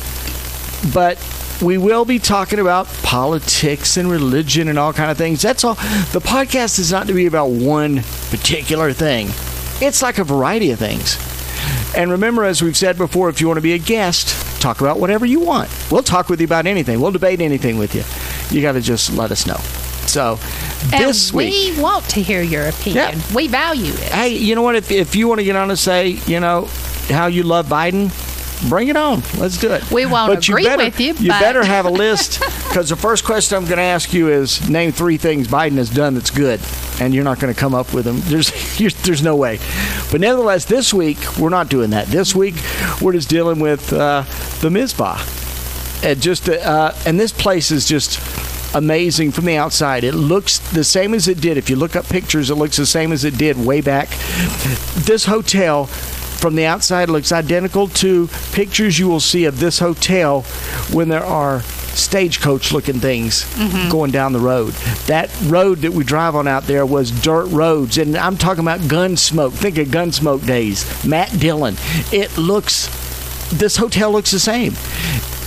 but 0.92 1.16
we 1.62 1.78
will 1.78 2.04
be 2.04 2.18
talking 2.18 2.58
about 2.58 2.88
politics 3.04 3.96
and 3.96 4.10
religion 4.10 4.66
and 4.66 4.76
all 4.76 4.92
kind 4.92 5.12
of 5.12 5.18
things. 5.18 5.40
That's 5.40 5.62
all. 5.62 5.74
The 5.74 6.20
podcast 6.20 6.80
is 6.80 6.90
not 6.90 7.06
to 7.06 7.12
be 7.12 7.26
about 7.26 7.50
one 7.50 8.02
particular 8.30 8.92
thing. 8.92 9.28
It's 9.80 10.02
like 10.02 10.18
a 10.18 10.24
variety 10.24 10.72
of 10.72 10.80
things. 10.80 11.29
And 11.96 12.10
remember, 12.10 12.44
as 12.44 12.62
we've 12.62 12.76
said 12.76 12.96
before, 12.96 13.28
if 13.28 13.40
you 13.40 13.46
want 13.46 13.58
to 13.58 13.62
be 13.62 13.72
a 13.72 13.78
guest, 13.78 14.60
talk 14.60 14.80
about 14.80 15.00
whatever 15.00 15.26
you 15.26 15.40
want. 15.40 15.70
We'll 15.90 16.02
talk 16.02 16.28
with 16.28 16.40
you 16.40 16.44
about 16.46 16.66
anything. 16.66 17.00
We'll 17.00 17.10
debate 17.12 17.40
anything 17.40 17.78
with 17.78 17.94
you. 17.94 18.04
You 18.54 18.62
got 18.62 18.72
to 18.72 18.80
just 18.80 19.12
let 19.12 19.30
us 19.32 19.46
know. 19.46 19.56
So 20.06 20.38
And 20.92 21.04
this 21.08 21.32
week, 21.32 21.74
we 21.76 21.82
want 21.82 22.04
to 22.10 22.22
hear 22.22 22.42
your 22.42 22.66
opinion. 22.68 23.18
Yeah. 23.18 23.34
We 23.34 23.48
value 23.48 23.92
it. 23.92 23.98
hey, 24.12 24.30
you 24.30 24.54
know 24.54 24.62
what? 24.62 24.76
If, 24.76 24.90
if 24.90 25.14
you 25.14 25.28
want 25.28 25.40
to 25.40 25.44
get 25.44 25.56
on 25.56 25.70
and 25.70 25.78
say, 25.78 26.18
you 26.26 26.40
know, 26.40 26.68
how 27.08 27.26
you 27.26 27.42
love 27.42 27.66
Biden, 27.66 28.10
bring 28.68 28.88
it 28.88 28.96
on. 28.96 29.22
Let's 29.38 29.58
do 29.58 29.70
it. 29.72 29.90
We 29.90 30.06
won't 30.06 30.32
But 30.34 30.46
agree 30.48 30.64
better, 30.64 30.84
with 30.84 31.00
you, 31.00 31.14
You 31.14 31.28
but- 31.30 31.40
better 31.40 31.64
have 31.64 31.86
a 31.86 31.90
list 32.04 32.40
because 32.40 32.88
the 32.90 32.96
first 32.96 33.24
question 33.24 33.56
I'm 33.56 33.64
going 33.64 33.78
to 33.78 33.82
ask 33.82 34.12
you 34.12 34.28
is 34.28 34.68
name 34.68 34.92
three 34.92 35.16
things 35.16 35.48
Biden 35.48 35.76
has 35.76 35.90
done 35.90 36.14
that's 36.14 36.30
good, 36.30 36.60
and 37.00 37.14
you're 37.14 37.24
not 37.24 37.40
going 37.40 37.52
to 37.52 37.58
come 37.58 37.74
up 37.74 37.92
with 37.94 38.04
them. 38.04 38.20
There's 38.24 38.50
you're, 38.80 38.90
there's 38.90 39.22
no 39.22 39.36
way. 39.36 39.58
But 40.10 40.20
nevertheless, 40.20 40.64
this 40.64 40.92
week 40.92 41.18
we're 41.38 41.48
not 41.48 41.68
doing 41.68 41.90
that. 41.90 42.06
This 42.08 42.34
week 42.34 42.54
we're 43.00 43.12
just 43.12 43.28
dealing 43.28 43.60
with 43.60 43.92
uh, 43.92 44.24
the 44.60 44.70
Mizpah. 44.70 45.18
And 46.02 46.20
just 46.22 46.48
uh, 46.48 46.92
and 47.06 47.20
this 47.20 47.30
place 47.32 47.70
is 47.70 47.86
just 47.86 48.20
amazing 48.74 49.32
from 49.32 49.44
the 49.44 49.56
outside. 49.56 50.04
It 50.04 50.14
looks 50.14 50.58
the 50.72 50.84
same 50.84 51.12
as 51.12 51.28
it 51.28 51.40
did. 51.40 51.56
If 51.58 51.68
you 51.68 51.76
look 51.76 51.94
up 51.96 52.06
pictures, 52.06 52.50
it 52.50 52.54
looks 52.54 52.76
the 52.76 52.86
same 52.86 53.12
as 53.12 53.24
it 53.24 53.36
did 53.36 53.58
way 53.58 53.80
back. 53.80 54.08
This 54.94 55.26
hotel 55.26 55.90
from 56.40 56.54
the 56.54 56.64
outside 56.64 57.10
looks 57.10 57.32
identical 57.32 57.86
to 57.88 58.28
pictures 58.52 58.98
you 58.98 59.08
will 59.08 59.20
see 59.20 59.44
of 59.44 59.60
this 59.60 59.78
hotel 59.78 60.42
when 60.90 61.08
there 61.10 61.24
are 61.24 61.60
stagecoach 61.60 62.72
looking 62.72 62.98
things 63.00 63.44
going 63.90 64.10
down 64.10 64.32
the 64.32 64.38
road. 64.40 64.72
That 65.06 65.30
road 65.42 65.78
that 65.78 65.92
we 65.92 66.02
drive 66.04 66.34
on 66.34 66.48
out 66.48 66.62
there 66.64 66.86
was 66.86 67.10
dirt 67.10 67.46
roads, 67.46 67.98
and 67.98 68.16
I'm 68.16 68.36
talking 68.38 68.64
about 68.64 68.80
Gunsmoke. 68.80 69.52
Think 69.52 69.76
of 69.78 69.88
Gunsmoke 69.88 70.46
days. 70.46 71.04
Matt 71.04 71.38
Dillon. 71.38 71.76
It 72.12 72.38
looks, 72.38 72.86
this 73.52 73.76
hotel 73.76 74.12
looks 74.12 74.30
the 74.30 74.38
same. 74.40 74.72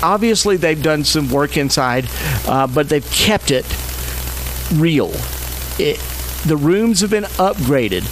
Obviously, 0.04 0.58
they've 0.58 0.82
done 0.82 1.06
some 1.06 1.30
work 1.30 1.58
inside, 1.58 2.06
uh, 2.46 2.68
but 2.68 2.90
they've 2.90 3.10
kept 3.10 3.50
it 3.52 3.66
real. 4.76 5.12
It, 5.80 6.00
the 6.46 6.58
rooms 6.58 7.02
have 7.02 7.10
been 7.10 7.24
upgraded, 7.24 8.04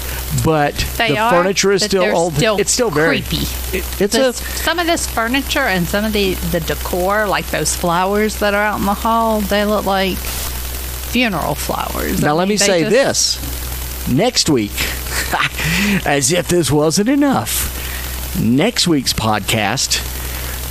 but 0.46 0.74
They 0.98 1.10
the 1.10 1.18
are, 1.20 1.30
furniture 1.30 1.72
is 1.72 1.84
still 1.84 2.16
old. 2.16 2.34
still 2.36 2.58
it's 2.58 2.72
still 2.72 2.90
very 2.90 3.22
creepy. 3.22 3.44
it- 3.78 3.84
it's 4.00 4.14
This- 4.16 4.40
a 4.42 4.44
some 4.64 4.80
of 4.80 4.88
this 4.88 5.06
furniture 5.08 5.60
and 5.68 5.88
some 5.88 6.06
of 6.06 6.14
the, 6.14 6.34
the 6.52 6.60
decor, 6.62 7.28
like 7.28 7.50
those 7.52 7.76
flowers 7.76 8.38
that 8.38 8.54
are 8.54 8.64
out 8.64 8.80
in 8.80 8.86
the 8.86 8.94
hall, 8.94 9.42
they 9.42 9.66
look 9.66 9.86
like 9.86 10.18
funeral 10.18 11.56
flowers. 11.56 12.24
I 12.24 12.28
Now, 12.28 12.36
let 12.36 12.48
mean, 12.48 12.54
me 12.54 12.58
say 12.58 12.82
just- 12.90 13.40
this. 13.40 14.08
Next 14.10 14.50
week, 14.50 14.72
as 16.06 16.32
if 16.32 16.48
this 16.48 16.72
wasn't 16.72 17.10
enough, 17.10 18.38
next 18.40 18.88
week's 18.88 19.14
podcast, 19.14 20.00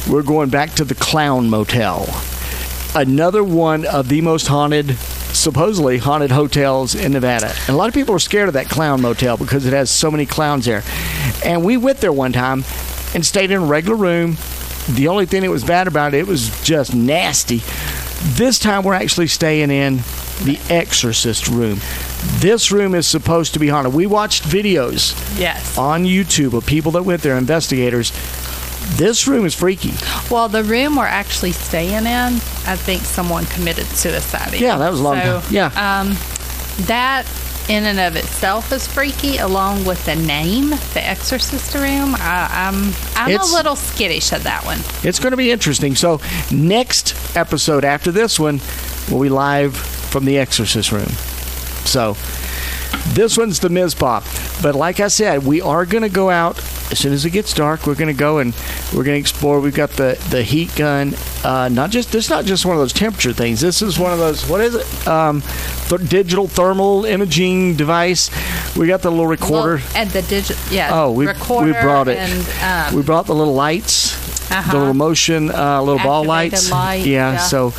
we're 0.09 0.23
going 0.23 0.49
back 0.49 0.75
to 0.77 0.85
the 0.85 0.95
Clown 0.95 1.49
Motel. 1.51 2.09
Another 2.95 3.45
one 3.45 3.85
of 3.87 4.09
the 4.09 4.21
most 4.21 4.49
haunted, 4.49 4.97
supposedly 5.41 5.99
haunted 5.99 6.31
hotels 6.31 6.95
in 6.95 7.13
Nevada. 7.13 7.49
And 7.67 7.71
a 7.71 7.77
lot 7.77 7.89
of 7.89 7.95
people 7.95 8.15
are 8.15 8.19
scared 8.21 8.49
of 8.49 8.55
that 8.55 8.69
Clown 8.69 9.01
Motel 9.01 9.37
because 9.37 9.67
it 9.67 9.73
has 9.73 9.91
so 9.91 10.11
many 10.11 10.27
clowns 10.27 10.67
there. 10.67 10.83
And 11.45 11.65
we 11.65 11.77
went 11.77 11.99
there 11.99 12.13
one 12.13 12.33
time 12.33 12.65
and 13.15 13.25
stayed 13.25 13.51
in 13.51 13.63
a 13.63 13.65
regular 13.65 13.97
room. 13.97 14.37
The 14.89 15.09
only 15.09 15.27
thing 15.27 15.43
that 15.43 15.51
was 15.51 15.65
bad 15.65 15.87
about 15.89 16.15
it, 16.15 16.19
it 16.19 16.27
was 16.27 16.51
just 16.63 16.95
nasty. 16.95 17.63
This 18.37 18.59
time 18.59 18.83
we're 18.85 18.95
actually 18.95 19.29
staying 19.29 19.71
in 19.71 19.99
the 20.45 20.59
Exorcist 20.69 21.49
room. 21.49 21.81
This 22.39 22.71
room 22.71 22.95
is 22.95 23.07
supposed 23.07 23.53
to 23.55 23.59
be 23.59 23.69
haunted. 23.69 23.95
We 23.95 24.07
watched 24.07 24.43
videos 24.45 25.15
Yes. 25.39 25.77
on 25.79 26.05
YouTube 26.05 26.53
of 26.55 26.67
people 26.67 26.93
that 26.93 27.03
went 27.05 27.23
there, 27.23 27.37
investigators. 27.37 28.13
This 28.97 29.27
room 29.27 29.47
is 29.47 29.55
freaky. 29.55 29.93
Well, 30.31 30.49
the 30.49 30.65
room 30.65 30.97
we're 30.97 31.05
actually 31.07 31.53
staying 31.53 32.07
in, 32.07 32.07
I 32.67 32.77
think 32.77 33.03
someone 33.03 33.47
committed 33.47 33.87
suicide. 33.87 34.55
in. 34.55 34.63
Yeah, 34.63 34.79
that 34.79 34.91
was 34.91 35.01
a 35.01 35.03
long 35.03 35.21
so, 35.21 35.41
time. 35.41 35.53
Yeah. 35.53 35.67
Um, 36.01 36.17
that 36.87 37.27
in 37.69 37.85
and 37.85 38.01
of 38.01 38.17
itself 38.17 38.73
is 38.73 38.87
freaky, 38.87 39.37
along 39.39 39.85
with 39.85 40.05
the 40.05 40.17
name, 40.17 40.71
the 40.71 41.07
Exorcist 41.07 41.75
room. 41.75 42.15
I, 42.19 42.49
I'm 42.69 42.93
I'm 43.17 43.31
It's- 43.31 43.51
a 43.51 43.55
little 43.55 43.77
skittish 43.77 44.33
of 44.33 44.43
that 44.43 44.65
one. 44.65 44.81
It's 45.03 45.19
going 45.21 45.31
to 45.31 45.37
be 45.37 45.51
interesting. 45.51 45.95
So, 45.95 46.21
next 46.51 47.15
episode 47.37 47.85
after 47.85 48.11
this 48.11 48.41
one 48.41 48.61
will 49.11 49.21
be 49.23 49.29
live 49.29 49.77
from 49.77 50.25
the 50.25 50.37
Exorcist 50.39 50.91
room. 50.91 51.09
So, 51.85 52.17
this 53.15 53.39
one's 53.39 53.61
the 53.61 53.69
Mizpah. 53.71 54.23
But 54.63 54.75
like 54.75 55.01
I 55.01 55.09
said, 55.09 55.45
we 55.45 55.61
are 55.61 55.87
going 55.87 56.03
to 56.03 56.09
go 56.09 56.29
out 56.29 56.61
as 56.91 56.99
soon 56.99 57.13
as 57.13 57.25
it 57.25 57.31
gets 57.31 57.53
dark. 57.55 57.87
We're 57.87 57.95
going 57.95 58.09
to 58.15 58.19
go 58.19 58.39
and 58.39 58.55
we're 58.95 59.05
going 59.05 59.17
to 59.17 59.21
explore. 59.21 59.61
We've 59.61 59.75
got 59.75 59.91
the 59.91 60.19
the 60.31 60.43
heat 60.43 60.75
gun. 60.77 61.15
Uh, 61.45 61.69
not 61.71 61.91
just 61.91 62.13
this, 62.13 62.25
is 62.25 62.31
not 62.31 62.45
just 62.45 62.67
one 62.67 62.75
of 62.77 62.81
those 62.81 62.93
temperature 62.93 63.33
things. 63.33 63.61
This 63.61 63.81
is 63.83 63.99
one 63.99 64.13
of 64.13 64.19
those. 64.19 64.47
What 64.49 64.61
is 64.61 64.75
it? 64.75 65.09
Um, 65.09 65.43
th- 65.89 66.09
digital 66.09 66.47
thermal 66.49 67.05
imaging 67.05 67.77
device. 67.77 68.31
We 68.77 68.87
got 68.87 69.03
the 69.03 69.11
little 69.11 69.27
recorder. 69.27 69.77
Well, 69.77 69.97
and 69.97 70.11
the 70.11 70.23
digital, 70.23 70.57
yeah. 70.73 70.91
Oh, 70.93 71.13
we 71.13 71.27
recorder 71.27 71.67
we 71.67 71.73
brought 71.81 72.09
it. 72.09 72.19
And, 72.19 72.89
um, 72.91 72.95
we 72.97 73.03
brought 73.03 73.27
the 73.27 73.35
little 73.35 73.55
lights, 73.55 74.15
Uh-huh. 74.51 74.73
the 74.73 74.79
little 74.79 74.95
motion, 74.95 75.51
uh, 75.51 75.81
little 75.83 76.03
ball 76.03 76.25
lights. 76.25 76.71
light, 76.71 77.07
yeah, 77.07 77.33
yeah. 77.33 77.39
So 77.39 77.73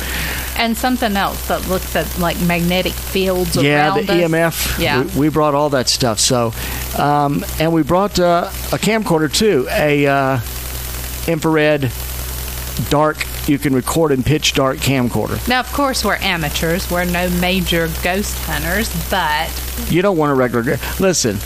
and 0.62 0.76
something 0.76 1.16
else 1.16 1.48
that 1.48 1.68
looks 1.68 1.96
at 1.96 2.18
like 2.20 2.40
magnetic 2.42 2.92
fields 2.92 3.56
yeah, 3.56 3.88
around 3.88 4.06
the 4.06 4.12
us. 4.12 4.30
EMF. 4.30 4.78
Yeah. 4.78 5.02
we, 5.02 5.20
we 5.20 5.28
brought 5.28 5.56
all 5.56 5.70
that 5.70 5.88
stuff. 5.88 6.20
So, 6.20 6.52
um, 6.96 7.44
and 7.58 7.72
we 7.72 7.82
brought 7.82 8.20
uh, 8.20 8.48
a 8.72 8.78
camcorder 8.78 9.32
too, 9.32 9.66
a 9.70 10.06
uh, 10.06 10.40
infrared 11.26 11.90
dark. 12.90 13.26
You 13.48 13.58
can 13.58 13.74
record 13.74 14.12
in 14.12 14.22
pitch 14.22 14.52
dark 14.52 14.76
camcorder. 14.78 15.46
Now, 15.48 15.58
of 15.58 15.72
course, 15.72 16.04
we're 16.04 16.16
amateurs. 16.16 16.88
We're 16.88 17.06
no 17.06 17.28
major 17.40 17.88
ghost 18.04 18.38
hunters, 18.44 18.88
but 19.10 19.50
You 19.90 20.00
don't 20.00 20.16
want 20.16 20.30
a 20.30 20.36
regular. 20.36 20.78
Listen, 21.00 21.38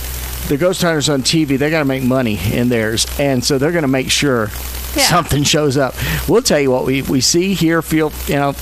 the 0.49 0.58
ghost 0.58 0.82
hunters 0.82 1.08
on 1.08 1.23
TV, 1.23 1.56
they 1.56 1.70
got 1.70 1.78
to 1.78 1.87
make 1.87 2.02
money 2.04 2.38
in 2.52 2.68
theirs, 2.68 3.06
and 3.18 3.42
so 3.42 3.56
they're 3.56 3.73
going 3.73 3.80
to 3.80 3.88
make 3.88 4.11
sure 4.11 4.50
Yeah. 4.96 5.02
something 5.08 5.42
shows 5.44 5.76
up. 5.76 5.94
We'll 6.28 6.42
tell 6.42 6.60
you 6.60 6.70
what 6.70 6.84
we, 6.84 7.02
we 7.02 7.20
see, 7.20 7.54
hear, 7.54 7.82
feel, 7.82 8.12
you 8.26 8.36
know, 8.36 8.54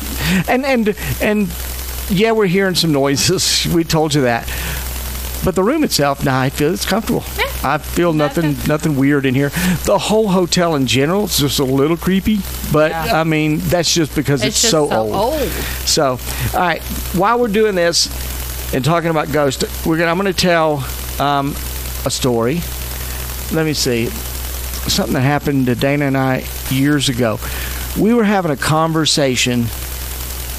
and 0.49 0.65
and 0.67 0.97
and 1.21 1.49
yeah, 2.11 2.33
we're 2.33 2.47
hearing 2.47 2.75
some 2.75 2.93
noises. 2.93 3.67
We 3.73 3.85
told 3.85 4.15
you 4.15 4.23
that, 4.23 4.47
but 5.45 5.55
the 5.55 5.63
room 5.63 5.85
itself, 5.85 6.25
nah, 6.25 6.41
I 6.41 6.51
feel 6.51 6.73
it's 6.73 6.85
comfortable. 6.87 7.25
Yeah. 7.39 7.45
I 7.65 7.79
feel 7.79 8.13
nothing 8.13 8.57
Nothing. 8.67 8.97
weird 8.97 9.25
in 9.25 9.35
here. 9.35 9.49
The 9.85 9.97
whole 9.99 10.29
hotel 10.29 10.75
in 10.75 10.87
general 10.87 11.25
is 11.25 11.39
just 11.39 11.59
a 11.61 11.65
little 11.65 11.97
creepy, 11.97 12.41
but 12.71 12.91
Yeah. 12.91 13.21
I 13.21 13.25
mean 13.25 13.59
that's 13.59 13.93
just 13.95 14.15
because 14.15 14.43
it's, 14.43 14.49
it's, 14.57 14.61
just 14.61 14.71
so, 14.71 14.89
so 14.91 14.97
old. 15.01 15.15
old. 15.41 15.49
So, 15.87 16.19
all 16.53 16.61
right, 16.61 16.83
while 17.15 17.39
we're 17.41 17.49
doing 17.49 17.75
this 17.75 18.09
and 18.75 18.85
talking 18.85 19.09
about 19.09 19.33
ghosts, 19.33 19.65
we're 19.87 19.97
gonna 19.97 20.11
I'm 20.11 20.19
gonna 20.19 20.35
tell 20.35 20.85
um, 21.19 21.53
a 22.05 22.11
story. 22.11 22.61
Let 23.53 23.65
me 23.65 23.73
see, 23.73 24.09
something 24.89 25.15
that 25.15 25.21
happened 25.23 25.67
to 25.67 25.75
Dana 25.75 26.07
and 26.07 26.17
I 26.17 26.45
years 26.71 27.09
ago. 27.09 27.39
We 27.99 28.13
were 28.15 28.25
having 28.25 28.51
a 28.51 28.57
conversation 28.57 29.65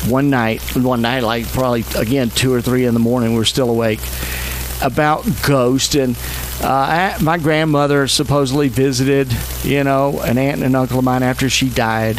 one 0.10 0.30
night, 0.30 0.62
one 0.76 1.02
night, 1.02 1.24
like 1.24 1.48
probably 1.48 1.84
again 1.98 2.30
two 2.30 2.54
or 2.54 2.62
three 2.62 2.86
in 2.86 2.94
the 2.94 3.00
morning. 3.00 3.34
We 3.34 3.42
are 3.42 3.46
still 3.46 3.70
awake 3.70 4.00
about 4.82 5.26
ghosts 5.46 5.96
and. 5.96 6.16
Uh, 6.62 6.68
I, 6.70 7.18
my 7.22 7.38
grandmother 7.38 8.08
supposedly 8.08 8.70
visited, 8.70 9.28
you 9.64 9.84
know, 9.84 10.22
an 10.22 10.38
aunt 10.38 10.56
and 10.56 10.64
an 10.64 10.74
uncle 10.76 10.98
of 11.00 11.04
mine 11.04 11.22
after 11.22 11.50
she 11.50 11.68
died. 11.70 12.18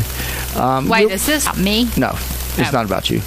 Um, 0.54 0.90
Wait, 0.90 1.11
is 1.11 1.24
this 1.24 1.57
me? 1.57 1.88
no, 1.96 2.11
it's 2.11 2.68
Oh. 2.68 2.70
not 2.70 2.85
about 2.85 3.09
you. 3.09 3.22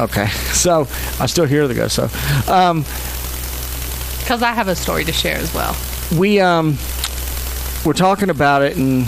Okay, 0.00 0.26
so 0.52 0.88
I 1.20 1.26
still 1.26 1.44
hear 1.44 1.68
the 1.68 1.74
ghost. 1.74 1.94
So 1.94 2.04
um, 2.50 2.84
Because 4.20 4.42
I 4.42 4.52
have 4.52 4.68
a 4.68 4.74
story 4.74 5.04
to 5.04 5.12
share 5.12 5.36
as 5.36 5.52
well. 5.54 5.76
we 6.18 6.40
um, 6.40 6.78
were 7.84 7.94
talking 7.94 8.30
about 8.30 8.62
it, 8.62 8.76
and 8.76 9.06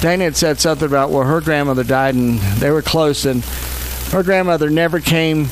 Dana 0.00 0.24
had 0.24 0.36
said 0.36 0.60
something 0.60 0.86
about 0.86 1.10
well, 1.10 1.24
her 1.24 1.40
grandmother 1.40 1.84
died, 1.84 2.14
and 2.14 2.38
they 2.58 2.70
were 2.70 2.82
close, 2.82 3.24
and 3.24 3.44
her 4.12 4.22
grandmother 4.22 4.70
never 4.70 5.00
came 5.00 5.46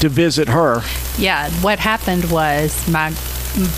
to 0.00 0.08
visit 0.08 0.48
her. 0.48 0.82
Yeah, 1.18 1.50
what 1.60 1.78
happened 1.78 2.30
was 2.30 2.88
my 2.88 3.14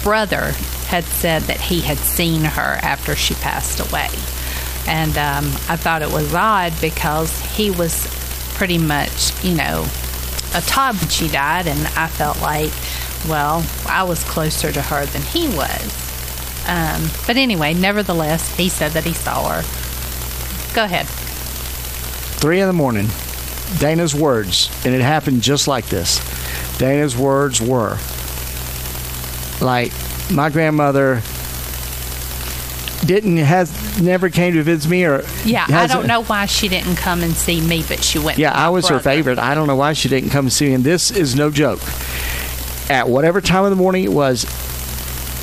brother 0.03 0.53
had 0.87 1.05
said 1.05 1.43
that 1.43 1.61
he 1.61 1.81
had 1.81 1.99
seen 1.99 2.43
her 2.45 2.79
after 2.83 3.15
she 3.15 3.35
passed 3.35 3.81
away. 3.81 4.09
And 4.87 5.19
um, 5.19 5.45
I 5.69 5.77
thought 5.77 6.03
it 6.03 6.13
was 6.13 6.33
odd 6.33 6.73
because 6.81 7.41
he 7.41 7.71
was 7.71 8.07
pretty 8.55 8.79
much, 8.79 9.45
you 9.45 9.55
know, 9.55 9.87
a 10.55 10.61
child 10.63 10.97
when 11.01 11.09
she 11.09 11.29
died, 11.29 11.67
and 11.67 11.87
I 11.97 12.07
felt 12.07 12.41
like, 12.41 12.73
well, 13.29 13.67
I 13.87 14.05
was 14.05 14.23
closer 14.25 14.71
to 14.71 14.81
her 14.81 15.05
than 15.07 15.23
he 15.23 15.49
was. 15.49 16.06
Um, 16.67 17.09
but 17.27 17.37
anyway, 17.37 17.75
nevertheless, 17.75 18.57
he 18.57 18.69
said 18.69 18.93
that 18.93 19.05
he 19.05 19.13
saw 19.13 19.49
her. 19.49 19.63
Go 20.75 20.85
ahead. 20.85 21.07
Three 22.39 22.61
in 22.61 22.67
the 22.67 22.73
morning. 22.73 23.09
Dana's 23.79 24.15
words, 24.15 24.71
and 24.85 24.95
it 24.95 25.01
happened 25.01 25.43
just 25.43 25.67
like 25.67 25.87
this. 25.87 26.21
Dana's 26.79 27.17
words 27.17 27.61
were 27.61 27.99
like, 29.61 29.93
my 30.31 30.51
grandmother 30.51 31.23
didn't 33.05 33.37
has 33.37 34.01
never 34.01 34.29
came 34.29 34.55
to 34.55 34.63
visit 34.63 34.91
me 34.91 35.05
or 35.05 35.25
Yeah, 35.45 35.67
I 35.69 35.87
don't 35.87 36.07
know 36.07 36.23
why 36.25 36.47
she 36.47 36.69
didn't 36.69 36.97
come 36.97 37.23
and 37.23 37.35
see 37.35 37.61
me, 37.61 37.85
but 37.87 38.03
she 38.03 38.19
went. 38.19 38.39
Yeah, 38.39 38.53
I 38.53 38.69
was 38.69 38.89
her 38.89 38.99
favorite. 38.99 39.39
I 39.39 39.55
don't 39.55 39.67
know 39.67 39.77
why 39.77 39.93
she 39.93 40.09
didn't 40.09 40.31
come 40.31 40.47
and 40.47 40.53
see 40.53 40.67
me. 40.69 40.75
And 40.75 40.85
this 40.85 41.11
is 41.11 41.37
no 41.37 41.51
joke. 41.51 41.81
At 42.91 43.09
whatever 43.09 43.41
time 43.41 43.65
of 43.65 43.71
the 43.71 43.77
morning 43.77 44.05
it 44.05 44.13
was, 44.13 44.45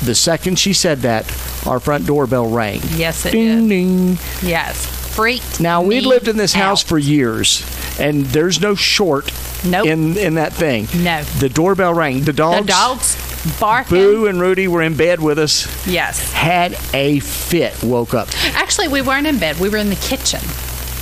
the 0.02 0.14
second 0.14 0.58
she 0.58 0.72
said 0.72 1.00
that, 1.00 1.24
our 1.66 1.80
front 1.80 2.06
doorbell 2.06 2.48
rang. 2.48 2.80
Yes, 2.96 3.24
it 3.26 3.32
Ding 3.32 3.62
did. 3.62 3.68
ding. 3.68 4.08
Yes, 4.42 4.84
freaked. 5.14 5.60
Now 5.60 5.82
we'd 5.82 6.02
me 6.02 6.08
lived 6.08 6.28
in 6.28 6.36
this 6.36 6.52
house 6.52 6.82
for 6.82 6.98
years, 6.98 7.64
and 7.98 8.24
there's 8.26 8.60
no 8.60 8.74
short 8.74 9.32
Nope. 9.64 9.86
in 9.86 10.16
in 10.16 10.34
that 10.34 10.52
thing. 10.52 10.88
No. 11.02 11.22
The 11.22 11.48
doorbell 11.48 11.94
rang. 11.94 12.22
The 12.24 12.32
dogs. 12.32 12.60
the 12.66 12.72
dogs, 12.72 13.14
dogs 13.14 13.60
barking. 13.60 13.96
Boo 13.98 14.26
and 14.26 14.40
Rudy 14.40 14.68
were 14.68 14.82
in 14.82 14.96
bed 14.96 15.20
with 15.20 15.38
us. 15.38 15.86
Yes. 15.86 16.32
Had 16.32 16.76
a 16.94 17.20
fit. 17.20 17.82
Woke 17.82 18.14
up. 18.14 18.28
Actually, 18.54 18.88
we 18.88 19.02
weren't 19.02 19.26
in 19.26 19.38
bed. 19.38 19.58
We 19.58 19.68
were 19.68 19.76
in 19.78 19.88
the 19.90 19.96
kitchen. 19.96 20.40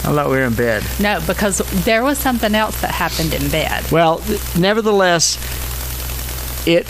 I 0.04 0.12
thought 0.12 0.28
we 0.30 0.36
were 0.36 0.42
in 0.44 0.54
bed. 0.54 0.84
No, 1.00 1.20
because 1.26 1.58
there 1.84 2.02
was 2.02 2.18
something 2.18 2.54
else 2.56 2.80
that 2.80 2.90
happened 2.90 3.32
in 3.34 3.48
bed. 3.50 3.88
Well, 3.92 4.20
nevertheless, 4.58 5.38
it 6.66 6.86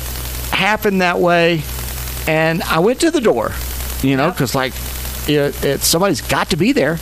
happened 0.51 1.03
that 1.03 1.19
way, 1.19 1.63
and 2.27 2.63
I 2.63 2.79
went 2.81 3.01
to 3.01 3.11
the 3.11 3.21
door, 3.21 3.53
you 4.03 4.17
know, 4.17 4.31
because 4.31 4.55
like, 4.55 4.73
it, 5.29 5.65
it, 5.65 5.81
somebody's 5.83 6.21
got 6.21 6.51
to 6.51 6.57
be 6.57 6.73
there. 6.73 6.99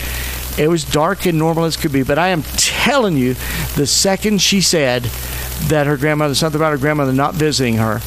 It 0.58 0.68
was 0.68 0.84
dark 0.84 1.26
and 1.26 1.38
normal 1.38 1.64
as 1.64 1.76
could 1.76 1.92
be, 1.92 2.02
but 2.02 2.18
I 2.18 2.28
am 2.28 2.42
telling 2.56 3.16
you, 3.16 3.34
the 3.76 3.86
second 3.86 4.40
she 4.42 4.60
said 4.60 5.04
that 5.68 5.86
her 5.86 5.96
grandmother, 5.96 6.34
something 6.34 6.60
about 6.60 6.72
her 6.72 6.78
grandmother 6.78 7.12
not 7.12 7.34
visiting 7.34 7.76
her, 7.76 8.00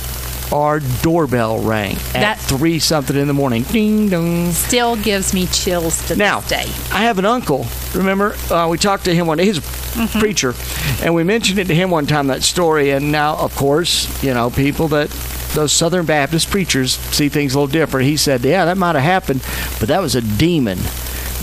our 0.51 0.79
doorbell 1.01 1.59
rang 1.61 1.95
at 1.95 2.13
That- 2.13 2.39
three 2.39 2.77
something 2.77 3.15
in 3.15 3.27
the 3.27 3.33
morning. 3.33 3.63
Ding 3.63 4.09
dong. 4.09 4.51
Still 4.51 4.95
gives 4.97 5.33
me 5.33 5.47
chills 5.47 6.05
to 6.09 6.15
Now, 6.15 6.41
this 6.41 6.49
day. 6.49 6.65
I 6.91 7.03
have 7.03 7.17
an 7.17 7.25
uncle. 7.25 7.65
Remember, 7.95 8.35
uh, 8.51 8.67
we 8.69 8.77
talked 8.77 9.05
to 9.05 9.15
him 9.15 9.25
one 9.25 9.37
day. 9.37 9.45
He's 9.45 9.57
a 9.59 9.61
Mm-hmm. 9.93 10.19
preacher, 10.21 10.55
and 11.03 11.13
we 11.13 11.23
mentioned 11.23 11.59
it 11.59 11.67
to 11.67 11.75
him 11.75 11.91
one 11.91 12.07
time 12.07 12.25
that 12.27 12.41
story. 12.41 12.89
And 12.89 13.11
now, 13.11 13.35
of 13.35 13.55
course, 13.55 14.07
you 14.23 14.33
know, 14.33 14.49
people 14.49 14.87
that 14.87 15.11
those 15.53 15.71
Southern 15.71 16.05
Baptist 16.05 16.49
preachers 16.49 16.93
see 16.93 17.29
things 17.29 17.53
a 17.53 17.59
little 17.59 17.71
different. 17.71 18.07
He 18.07 18.17
said, 18.17 18.43
"Yeah, 18.43 18.65
that 18.65 18.77
might 18.77 18.95
have 18.95 19.03
happened, 19.03 19.41
but 19.79 19.89
that 19.89 20.01
was 20.01 20.15
a 20.15 20.21
demon." 20.21 20.79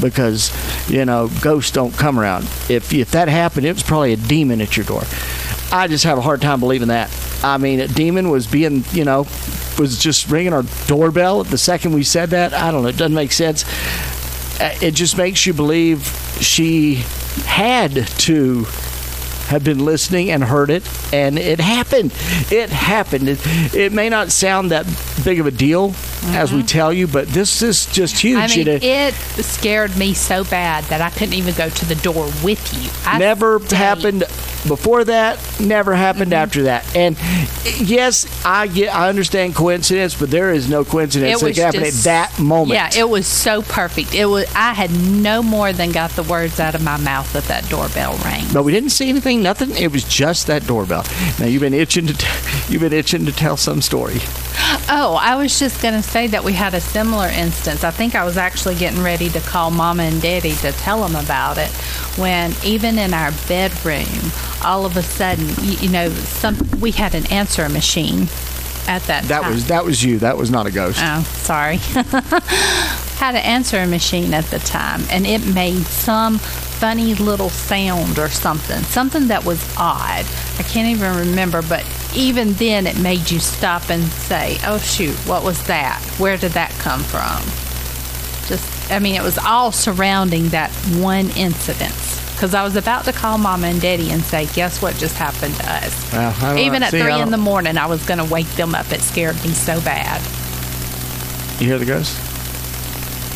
Because 0.01 0.51
you 0.89 1.05
know 1.05 1.31
ghosts 1.43 1.71
don't 1.73 1.93
come 1.97 2.19
around. 2.19 2.45
If 2.69 2.93
if 2.93 3.11
that 3.11 3.29
happened, 3.29 3.67
it 3.67 3.75
was 3.75 3.83
probably 3.83 4.13
a 4.13 4.17
demon 4.17 4.61
at 4.61 4.77
your 4.77 4.87
door. 4.87 5.03
I 5.73 5.89
just 5.89 6.05
have 6.05 6.19
a 6.19 6.23
hard 6.23 6.41
time 6.41 6.61
believing 6.61 6.89
that. 6.89 7.15
I 7.45 7.59
mean, 7.59 7.81
a 7.81 7.89
demon 7.89 8.31
was 8.31 8.47
being, 8.47 8.85
you 8.93 9.05
know, 9.05 9.27
was 9.79 9.99
just 9.99 10.29
ringing 10.29 10.53
our 10.53 10.65
doorbell 10.87 11.45
the 11.45 11.59
second 11.59 11.93
we 11.93 12.03
said 12.03 12.31
that. 12.31 12.53
I 12.55 12.71
don't 12.71 12.83
know. 12.83 12.89
It 12.89 12.97
doesn't 12.97 13.15
make 13.15 13.33
sense 13.33 13.65
uh, 14.61 14.75
it 14.83 14.95
just 14.95 15.17
makes 15.17 15.47
you 15.47 15.55
believe 15.55 16.05
she 16.41 16.97
had 17.47 18.07
to 18.07 18.67
have 19.51 19.65
been 19.65 19.85
listening 19.85 20.31
and 20.31 20.45
heard 20.45 20.71
it 20.71 20.83
and 21.13 21.39
it 21.39 21.59
happened 21.61 22.13
it 22.53 22.71
happened 22.71 23.29
it, 23.29 23.41
it 23.75 23.93
may 23.93 24.09
not 24.09 24.31
sound 24.31 24.71
that 24.71 24.87
big 25.25 25.41
of 25.41 25.47
a 25.47 25.51
deal 25.51 25.93
as 26.33 26.53
we 26.53 26.63
tell 26.63 26.93
you, 26.93 27.07
but 27.07 27.27
this 27.29 27.63
is 27.63 27.87
just 27.87 28.19
huge. 28.19 28.37
Mm-hmm. 28.39 28.53
I 28.53 28.57
mean, 28.57 28.69
It- 28.69 28.85
it 28.85 29.15
scared 29.43 29.97
me 29.97 30.13
so 30.13 30.45
bad 30.45 30.85
that 30.85 31.01
I 31.01 31.09
couldn't 31.09 31.33
even 31.33 31.55
go 31.55 31.71
to 31.71 31.85
the 31.87 31.95
door 31.95 32.27
with 32.45 32.61
you. 32.75 32.91
I 33.11 33.19
never 33.19 33.59
stayed. 33.61 33.77
happened 33.77 34.25
before 34.69 35.05
that 35.05 35.39
never 35.61 35.95
happened 35.95 36.33
Mm-hmm. 36.33 36.33
after 36.35 36.63
that 36.65 36.95
and 36.97 37.17
yes 37.81 38.27
i 38.45 38.67
get 38.67 38.95
i 38.95 39.09
understand 39.09 39.55
coincidence 39.55 40.15
but 40.15 40.31
there 40.31 40.53
is 40.53 40.69
no 40.69 40.85
coincidence 40.85 41.41
It 41.43 41.45
was 41.47 41.57
can 41.57 41.75
at 41.83 41.93
that 42.05 42.39
moment 42.39 42.75
Yeah, 42.75 42.91
it 42.97 43.09
was 43.09 43.27
so 43.27 43.63
perfect. 43.63 44.15
It 44.15 44.27
was. 44.27 44.45
I 44.55 44.75
had 44.75 44.91
no 44.91 45.43
more 45.43 45.73
than 45.73 45.93
got 45.93 46.11
the 46.11 46.23
words 46.25 46.61
out 46.61 46.75
of 46.75 46.83
my 46.83 46.97
mouth 46.99 47.33
that 47.33 47.45
that 47.45 47.69
doorbell 47.71 48.17
rang. 48.25 48.45
but 48.53 48.63
we 48.65 48.73
didn't 48.73 48.91
see 48.91 49.09
anything 49.09 49.43
nothing 49.43 49.71
it 49.77 49.93
was 49.93 50.05
just 50.05 50.47
that 50.49 50.67
doorbell 50.67 51.05
now 51.39 51.47
you've 51.47 51.61
been 51.63 51.75
itching 51.75 52.07
to 52.07 52.13
t- 52.15 52.27
you've 52.73 52.83
been 52.83 52.93
itching 52.93 53.25
to 53.27 53.33
tell 53.33 53.57
some 53.57 53.81
story 53.81 54.19
Oh, 54.89 55.19
I 55.21 55.37
was 55.37 55.59
just 55.59 55.81
going 55.83 55.95
to 55.95 56.03
say 56.03 56.27
that 56.29 56.45
we 56.45 56.53
had 56.53 56.75
a 56.75 56.81
similar 56.81 57.27
instance. 57.29 57.83
I 57.83 57.91
think 57.91 58.15
I 58.15 58.25
was 58.25 58.37
actually 58.37 58.75
getting 58.77 59.03
ready 59.03 59.29
to 59.31 59.41
call 59.41 59.71
Mama 59.71 60.03
and 60.05 60.21
Daddy 60.21 60.53
to 60.57 60.71
tell 60.73 61.01
them 61.07 61.17
about 61.17 61.57
it 61.59 61.71
when 62.19 62.53
even 62.65 62.99
in 62.99 63.15
our 63.15 63.33
bedroom, 63.49 64.07
all 64.65 64.85
of 64.87 64.97
a 64.97 65.03
sudden, 65.03 65.47
you, 65.63 65.73
you 65.79 65.89
know, 65.89 66.11
some 66.11 66.57
we 66.81 66.91
had 66.91 67.15
an 67.15 67.27
answer 67.33 67.69
machine 67.69 68.29
at 68.89 69.03
that 69.03 69.25
that 69.25 69.43
time. 69.43 69.51
was 69.53 69.67
that 69.69 69.85
was 69.85 70.03
you 70.03 70.19
that 70.19 70.37
was 70.37 70.51
not 70.51 70.67
a 70.67 70.71
ghost 70.71 70.99
Oh, 71.03 71.23
sorry. 71.23 71.77
Had 73.21 73.35
an 73.35 73.43
answering 73.43 73.91
machine 73.91 74.33
at 74.33 74.47
the 74.47 74.59
time, 74.61 75.03
and 75.11 75.27
it 75.27 75.47
made 75.55 75.83
some 75.85 76.39
funny 76.39 77.15
little 77.17 77.51
sound 77.51 78.19
or 78.19 78.31
something, 78.31 78.83
something 78.85 79.29
that 79.29 79.45
was 79.45 79.63
odd. 79.77 80.25
I 80.59 80.63
can't 80.63 80.89
even 80.89 81.29
remember, 81.29 81.61
but 81.61 81.85
even 82.15 82.55
then, 82.55 82.87
it 82.87 82.99
made 82.99 83.31
you 83.31 83.39
stop 83.39 83.91
and 83.91 84.05
say, 84.05 84.57
"Oh 84.65 84.79
shoot, 84.79 85.15
what 85.29 85.45
was 85.45 85.63
that? 85.67 86.01
Where 86.17 86.39
did 86.39 86.53
that 86.53 86.71
come 86.79 87.03
from?" 87.03 87.43
Just, 88.49 88.91
I 88.91 88.99
mean, 88.99 89.15
it 89.17 89.23
was 89.23 89.37
all 89.37 89.71
surrounding 89.71 90.49
that 90.49 90.71
one 90.97 91.29
incident. 91.37 91.93
Because 92.41 92.55
I 92.55 92.63
was 92.65 92.75
about 92.75 93.05
to 93.05 93.13
call 93.13 93.37
Mama 93.37 93.67
and 93.67 93.83
Daddy 93.83 94.11
and 94.11 94.23
say, 94.25 94.47
"Guess 94.47 94.81
what 94.81 94.95
just 94.97 95.15
happened 95.15 95.55
to 95.57 95.71
us?" 95.71 96.11
Well, 96.11 96.57
Even 96.57 96.83
at 96.83 96.91
See, 96.91 96.99
three 97.03 97.21
in 97.21 97.31
the 97.31 97.37
morning, 97.37 97.77
I 97.77 97.85
was 97.85 98.03
going 98.07 98.17
to 98.17 98.25
wake 98.25 98.49
them 98.53 98.75
up. 98.75 98.91
It 98.93 99.03
scared 99.03 99.35
me 99.45 99.51
so 99.51 99.79
bad. 99.83 100.23
You 101.61 101.67
hear 101.67 101.79
the 101.79 101.85
ghost? 101.85 102.17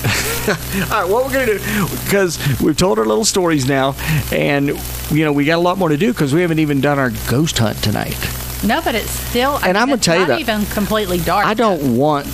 All 0.91 1.03
right, 1.03 1.09
what 1.11 1.27
we're 1.27 1.33
gonna 1.33 1.59
do 1.59 1.87
because 2.05 2.39
we've 2.63 2.77
told 2.77 2.99
our 2.99 3.05
little 3.05 3.25
stories 3.27 3.67
now, 3.69 3.95
and 4.33 4.69
you 5.11 5.25
know 5.25 5.33
we 5.33 5.45
got 5.45 5.57
a 5.57 5.61
lot 5.61 5.77
more 5.77 5.91
to 5.91 5.97
do 5.99 6.11
because 6.13 6.33
we 6.35 6.41
haven't 6.41 6.59
even 6.59 6.81
done 6.81 6.99
our 6.99 7.11
ghost 7.29 7.59
hunt 7.59 7.83
tonight. 7.83 8.17
No, 8.65 8.81
but 8.83 8.95
it's 8.95 9.11
still. 9.11 9.53
I 9.53 9.55
And 9.57 9.65
mean, 9.69 9.77
I'm 9.77 9.87
gonna 9.89 9.95
it's 9.97 10.05
tell 10.07 10.15
you 10.17 10.21
not 10.23 10.29
that- 10.29 10.41
even 10.41 10.65
completely 10.67 11.19
dark. 11.19 11.47
I 11.47 11.53
don't 11.55 11.97
want 11.97 12.27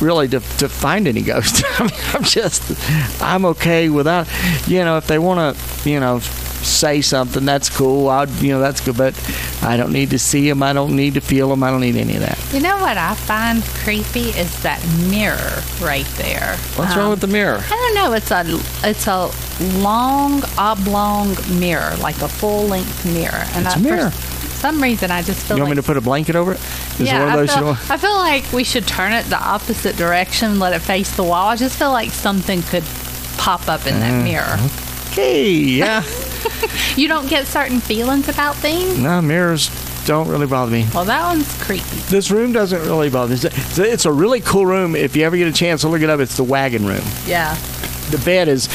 really 0.00 0.28
to, 0.28 0.40
to 0.40 0.68
find 0.68 1.06
any 1.08 1.22
ghosts. 1.22 1.62
I 1.80 1.84
mean, 1.84 1.92
I'm 2.14 2.22
just 2.24 3.22
I'm 3.22 3.44
okay 3.46 3.88
without. 3.88 4.28
You 4.66 4.84
know, 4.84 4.96
if 4.98 5.06
they 5.06 5.18
want 5.18 5.56
to, 5.56 5.88
you 5.90 6.00
know, 6.00 6.18
say 6.20 7.00
something, 7.00 7.44
that's 7.44 7.68
cool. 7.74 8.08
I'd, 8.08 8.28
you 8.42 8.52
know, 8.52 8.60
that's 8.60 8.80
good. 8.80 8.96
But 8.96 9.14
I 9.62 9.76
don't 9.76 9.92
need 9.92 10.10
to 10.10 10.18
see 10.18 10.48
them. 10.48 10.62
I 10.62 10.72
don't 10.72 10.96
need 10.96 11.14
to 11.14 11.20
feel 11.20 11.48
them. 11.48 11.62
I 11.62 11.70
don't 11.70 11.80
need 11.80 11.96
any 11.96 12.14
of 12.16 12.20
that. 12.22 12.38
You 12.52 12.60
know 12.60 12.76
what 12.78 12.96
I 12.98 13.14
find 13.14 13.62
creepy 13.84 14.30
is 14.30 14.62
that 14.62 14.82
mirror 15.10 15.62
right 15.80 16.06
there. 16.16 16.56
What's 16.76 16.92
Um, 16.92 16.98
wrong 16.98 17.10
with 17.10 17.20
the 17.20 17.26
mirror? 17.28 17.58
I 17.62 17.68
don't 17.68 17.94
know. 17.94 18.12
It's 18.14 18.30
a 18.30 18.44
it's 18.88 19.06
a 19.06 19.30
long 19.80 20.42
oblong 20.58 21.34
mirror, 21.58 21.94
like 21.96 22.20
a 22.22 22.28
full 22.28 22.66
length 22.66 23.04
mirror. 23.06 23.44
And 23.54 23.66
It's 23.66 23.76
I, 23.76 23.78
a 23.78 23.82
mirror. 23.82 24.12
Some 24.66 24.82
reason, 24.82 25.12
I 25.12 25.22
just 25.22 25.46
feel 25.46 25.56
You 25.56 25.62
want 25.62 25.70
like 25.70 25.76
me 25.76 25.82
to 25.82 25.86
put 25.86 25.96
a 25.96 26.00
blanket 26.00 26.34
over 26.34 26.52
it? 26.52 26.58
Is 26.98 27.02
yeah, 27.02 27.24
one 27.24 27.38
of 27.38 27.50
I 27.50 27.54
feel, 27.54 27.92
I 27.92 27.96
feel 27.96 28.16
like 28.16 28.52
we 28.52 28.64
should 28.64 28.84
turn 28.84 29.12
it 29.12 29.24
the 29.26 29.40
opposite 29.40 29.96
direction, 29.96 30.58
let 30.58 30.72
it 30.72 30.80
face 30.80 31.14
the 31.14 31.22
wall. 31.22 31.46
I 31.48 31.54
just 31.54 31.78
feel 31.78 31.92
like 31.92 32.10
something 32.10 32.62
could 32.62 32.82
pop 33.36 33.68
up 33.68 33.86
in 33.86 33.94
that 34.00 34.12
mm-hmm. 34.12 34.24
mirror. 34.24 35.12
Okay, 35.12 35.50
yeah. 35.50 36.02
You 36.96 37.08
don't 37.08 37.28
get 37.28 37.46
certain 37.46 37.80
feelings 37.80 38.28
about 38.28 38.56
things. 38.56 38.98
no, 38.98 39.20
mirrors 39.20 39.68
don't 40.06 40.28
really 40.28 40.46
bother 40.46 40.70
me. 40.70 40.86
Well, 40.94 41.04
that 41.04 41.26
one's 41.26 41.62
creepy. 41.62 41.84
This 42.08 42.30
room 42.30 42.52
doesn't 42.52 42.80
really 42.82 43.10
bother 43.10 43.34
me. 43.34 43.40
It's 43.42 43.78
a, 43.78 43.92
it's 43.92 44.04
a 44.06 44.12
really 44.12 44.40
cool 44.40 44.64
room. 44.64 44.96
If 44.96 45.14
you 45.14 45.24
ever 45.24 45.36
get 45.36 45.46
a 45.46 45.52
chance 45.52 45.82
to 45.82 45.88
look 45.88 46.00
it 46.00 46.08
up, 46.08 46.20
it's 46.20 46.36
the 46.36 46.44
wagon 46.44 46.86
room. 46.86 47.02
Yeah. 47.26 47.54
The 48.10 48.22
bed 48.24 48.48
is 48.48 48.68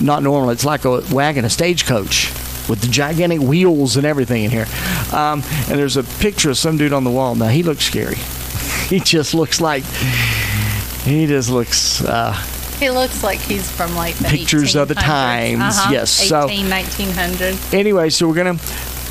not 0.00 0.22
normal. 0.22 0.50
It's 0.50 0.64
like 0.64 0.84
a 0.84 1.00
wagon, 1.12 1.44
a 1.44 1.50
stagecoach 1.50 2.32
with 2.68 2.80
the 2.80 2.88
gigantic 2.88 3.40
wheels 3.40 3.96
and 3.96 4.06
everything 4.06 4.44
in 4.44 4.50
here. 4.50 4.66
Um, 5.12 5.42
and 5.68 5.78
there's 5.78 5.96
a 5.96 6.04
picture 6.04 6.50
of 6.50 6.58
some 6.58 6.76
dude 6.76 6.92
on 6.92 7.04
the 7.04 7.10
wall. 7.10 7.34
Now, 7.34 7.48
he 7.48 7.62
looks 7.62 7.84
scary. 7.84 8.16
he 8.88 9.00
just 9.00 9.34
looks 9.34 9.60
like, 9.60 9.84
he 11.04 11.26
just 11.26 11.50
looks, 11.50 12.02
uh, 12.04 12.32
He 12.80 12.90
looks 12.90 13.22
like 13.22 13.38
he's 13.40 13.70
from 13.70 13.94
like 13.94 14.14
the 14.16 14.24
Pictures 14.28 14.74
of 14.76 14.88
the 14.88 14.94
times, 14.94 15.62
Uh-huh. 15.62 15.90
yes, 15.92 16.10
so- 16.10 16.48
18, 16.48 16.68
1900. 16.68 17.56
anyway, 17.74 18.10
so 18.10 18.26
we're 18.28 18.34
gonna 18.34 18.56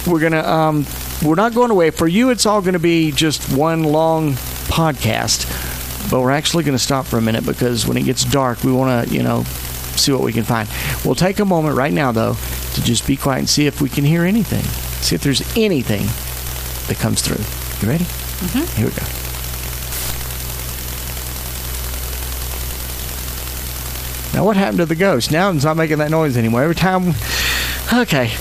we're 0.05 0.19
gonna 0.19 0.43
um 0.45 0.85
we're 1.23 1.35
not 1.35 1.53
going 1.53 1.71
away. 1.71 1.89
For 1.91 2.07
you, 2.07 2.29
it's 2.29 2.45
all 2.45 2.61
gonna 2.61 2.77
be 2.79 3.11
just 3.13 3.55
one 3.55 3.83
long 3.83 4.33
podcast, 4.67 5.47
but 6.11 6.19
we're 6.19 6.31
actually 6.31 6.65
gonna 6.65 6.77
stop 6.79 7.05
for 7.05 7.17
a 7.17 7.21
minute 7.21 7.45
because 7.45 7.87
when 7.87 7.95
it 7.95 8.03
gets 8.03 8.25
dark, 8.25 8.63
we 8.65 8.71
want 8.73 9.07
to 9.07 9.15
you 9.15 9.23
know 9.23 9.45
see 9.99 10.12
what 10.12 10.21
we 10.21 10.34
can 10.34 10.43
find. 10.43 10.69
We'll 11.06 11.15
take 11.15 11.39
a 11.39 11.45
moment 11.45 11.75
right 11.77 11.93
now 11.93 12.12
though 12.12 12.36
to 12.73 12.84
just 12.84 13.06
be 13.08 13.15
quiet 13.17 13.39
and 13.39 13.49
see 13.49 13.67
if 13.67 13.82
we 13.82 13.89
can 13.89 14.03
hear 14.03 14.23
anything. 14.23 14.63
See 15.01 15.15
if 15.15 15.21
there's 15.23 15.41
anything 15.58 16.06
that 16.88 16.97
comes 17.01 17.21
through. 17.21 17.43
You 17.86 17.91
ready? 17.91 18.06
Mm-hmm. 18.06 18.77
Here 18.77 18.88
we 18.88 18.91
go. 18.93 19.06
Now, 24.34 24.43
what 24.45 24.58
happened 24.58 24.79
to 24.79 24.86
the 24.88 24.95
ghost? 24.95 25.32
Now 25.32 25.51
it's 25.51 25.63
not 25.63 25.77
making 25.77 25.99
that 25.99 26.10
noise 26.10 26.38
anymore. 26.38 26.63
Every 26.63 26.73
time. 26.75 27.10
Okay. 27.93 28.32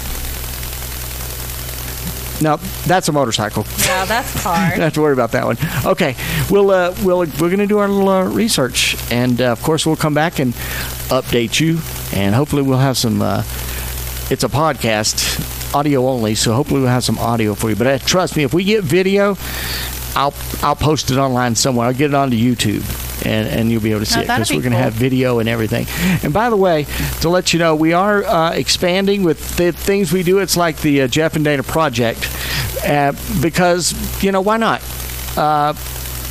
No, 2.41 2.57
that's 2.87 3.09
a 3.09 3.13
motorcycle. 3.13 3.67
Yeah, 3.79 4.05
that's 4.07 4.33
Don't 4.43 4.43
hard. 4.55 4.79
have 4.79 4.95
to 4.95 5.01
worry 5.03 5.13
about 5.13 5.33
that 5.33 5.45
one. 5.45 5.59
Okay, 5.85 6.17
we'll 6.51 6.71
uh, 6.71 6.95
we'll 7.05 7.19
we're 7.19 7.51
gonna 7.51 7.67
do 7.67 7.79
our 7.79 7.89
little 7.89 8.09
uh, 8.09 8.25
research, 8.25 8.97
and 9.13 9.41
uh, 9.41 9.53
of 9.53 9.63
course 9.63 9.85
we'll 9.87 9.97
come 9.97 10.15
back 10.15 10.39
and 10.39 10.55
update 11.21 11.61
you, 11.61 11.79
and 12.19 12.35
hopefully 12.35 12.63
we'll 12.63 12.79
have 12.79 12.97
some. 12.97 13.21
Uh, 13.23 13.43
it's 14.31 14.45
a 14.45 14.49
podcast, 14.49 15.75
audio 15.75 16.07
only, 16.09 16.35
so 16.35 16.55
hopefully 16.55 16.81
we'll 16.81 16.89
have 16.91 17.05
some 17.05 17.19
audio 17.19 17.55
for 17.55 17.71
you. 17.71 17.77
But 17.77 17.87
uh, 17.87 17.99
trust 17.99 18.37
me, 18.37 18.45
if 18.45 18.55
we 18.55 18.65
get 18.65 18.83
video, 18.85 19.37
I'll 20.17 20.35
I'll 20.63 20.77
post 20.77 21.11
it 21.11 21.19
online 21.19 21.55
somewhere. 21.55 21.87
I'll 21.87 21.93
get 21.95 22.11
it 22.11 22.15
onto 22.15 22.37
YouTube. 22.37 22.85
And, 23.25 23.47
and 23.49 23.71
you'll 23.71 23.81
be 23.81 23.91
able 23.93 24.01
to 24.01 24.07
see 24.07 24.19
Oh, 24.19 24.23
it 24.23 24.27
because 24.27 24.49
be 24.49 24.57
we're 24.57 24.63
going 24.63 24.73
to 24.73 24.79
cool. 24.79 24.83
have 24.85 24.95
video 24.95 25.39
and 25.39 25.49
everything. 25.49 25.87
And 26.25 26.33
by 26.33 26.51
the 26.51 26.57
way, 26.57 26.87
to 27.21 27.29
let 27.29 27.53
you 27.53 27.61
know, 27.61 27.77
we 27.77 27.93
are 27.93 28.25
uh, 28.25 28.51
expanding 28.53 29.23
with 29.23 29.57
the 29.57 29.71
things 29.71 30.13
we 30.13 30.25
do. 30.25 30.41
It's 30.41 30.57
like 30.57 30.79
the 30.79 31.03
uh, 31.03 31.07
Jeff 31.07 31.37
and 31.37 31.45
Dana 31.45 31.63
project 31.63 32.29
uh, 32.85 33.13
because 33.41 33.95
you 34.25 34.33
know 34.33 34.41
why 34.41 34.57
not? 34.57 34.83
Uh, 35.37 35.73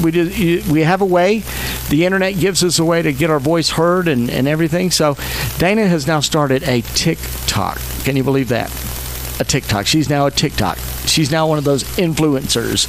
we 0.03 0.11
do, 0.11 0.61
we 0.69 0.81
have 0.81 0.99
a 0.99 1.05
way. 1.05 1.43
The 1.91 2.05
internet 2.05 2.39
gives 2.39 2.63
us 2.63 2.79
a 2.79 2.85
way 2.85 3.01
to 3.01 3.11
get 3.11 3.29
our 3.29 3.39
voice 3.39 3.71
heard 3.71 4.07
and, 4.07 4.29
and 4.29 4.47
everything. 4.47 4.91
So 4.91 5.17
Dana 5.57 5.85
has 5.87 6.07
now 6.07 6.21
started 6.21 6.63
a 6.63 6.79
TikTok. 6.79 7.81
Can 8.05 8.15
you 8.15 8.23
believe 8.23 8.47
that? 8.47 8.71
A 9.41 9.43
TikTok. 9.43 9.87
She's 9.87 10.09
now 10.09 10.25
a 10.25 10.31
TikTok. 10.31 10.77
She's 11.05 11.33
now 11.33 11.47
one 11.47 11.57
of 11.57 11.65
those 11.65 11.83
influencers. 11.97 12.87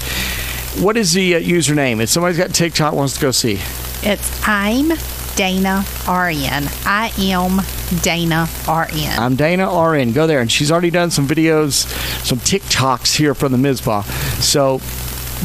What 0.80 0.96
is 0.96 1.14
the 1.14 1.34
uh, 1.34 1.40
username? 1.40 2.00
If 2.00 2.10
somebody's 2.10 2.38
got 2.38 2.54
TikTok 2.54 2.94
wants 2.94 3.14
to 3.14 3.20
go 3.20 3.32
see. 3.32 3.58
It's 4.04 4.40
I'm 4.46 4.92
Dana 5.34 5.84
RN. 6.06 6.68
I 6.86 7.12
am 7.18 7.60
Dana 8.02 8.46
RN. 8.68 9.18
I'm 9.18 9.34
Dana 9.34 9.68
RN. 9.68 10.12
Go 10.12 10.28
there. 10.28 10.40
And 10.40 10.50
she's 10.50 10.70
already 10.70 10.90
done 10.90 11.10
some 11.10 11.26
videos, 11.26 11.86
some 12.24 12.38
TikToks 12.38 13.16
here 13.16 13.34
from 13.34 13.50
the 13.50 13.58
Mizpah. 13.58 14.02
So 14.38 14.80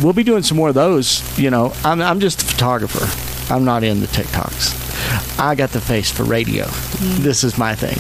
we'll 0.04 0.14
be 0.14 0.24
doing 0.24 0.44
some 0.44 0.58
more 0.58 0.70
of 0.70 0.76
those. 0.76 1.40
You 1.40 1.50
know, 1.50 1.74
I'm, 1.84 2.04
I'm 2.04 2.20
just 2.20 2.44
a 2.44 2.46
photographer. 2.46 3.27
I'm 3.50 3.64
not 3.66 3.84
in 3.84 4.02
the 4.02 4.08
TikToks. 4.08 5.40
I 5.40 5.56
got 5.56 5.70
the 5.72 5.82
face 5.82 6.12
for 6.12 6.24
radio. 6.24 6.66
This 7.22 7.44
is 7.44 7.58
my 7.58 7.76
thing. 7.76 7.98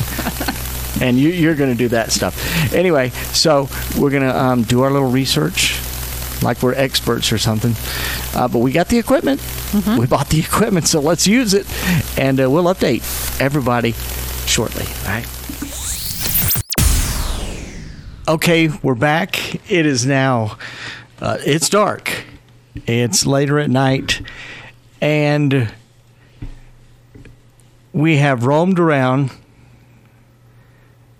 and 1.01 1.17
you, 1.17 1.29
you're 1.29 1.55
going 1.55 1.71
to 1.71 1.77
do 1.77 1.87
that 1.89 2.11
stuff. 2.11 2.73
Anyway, 2.73 3.09
so 3.09 3.69
we're 3.97 4.09
going 4.09 4.23
to 4.23 4.37
um, 4.37 4.63
do 4.63 4.81
our 4.81 4.91
little 4.91 5.09
research 5.09 5.79
like 6.43 6.61
we're 6.61 6.73
experts 6.73 7.31
or 7.31 7.37
something. 7.37 7.73
Uh, 8.35 8.47
but 8.47 8.59
we 8.59 8.71
got 8.71 8.89
the 8.89 8.97
equipment. 8.97 9.41
We 9.97 10.05
bought 10.05 10.29
the 10.29 10.39
equipment, 10.39 10.87
so 10.87 10.99
let's 10.99 11.27
use 11.27 11.53
it. 11.53 11.65
And 12.17 12.39
uh, 12.39 12.49
we'll 12.49 12.65
update 12.65 13.39
everybody 13.41 13.93
shortly. 14.45 14.85
All 15.05 15.13
right. 15.13 15.27
Okay, 18.27 18.69
we're 18.83 18.95
back. 18.95 19.55
It 19.71 19.85
is 19.85 20.05
now. 20.05 20.57
Uh, 21.21 21.37
it's 21.45 21.69
dark. 21.69 22.25
It's 22.85 23.25
later 23.25 23.57
at 23.59 23.69
night, 23.69 24.21
and 25.01 25.71
we 27.93 28.17
have 28.17 28.45
roamed 28.45 28.79
around 28.79 29.31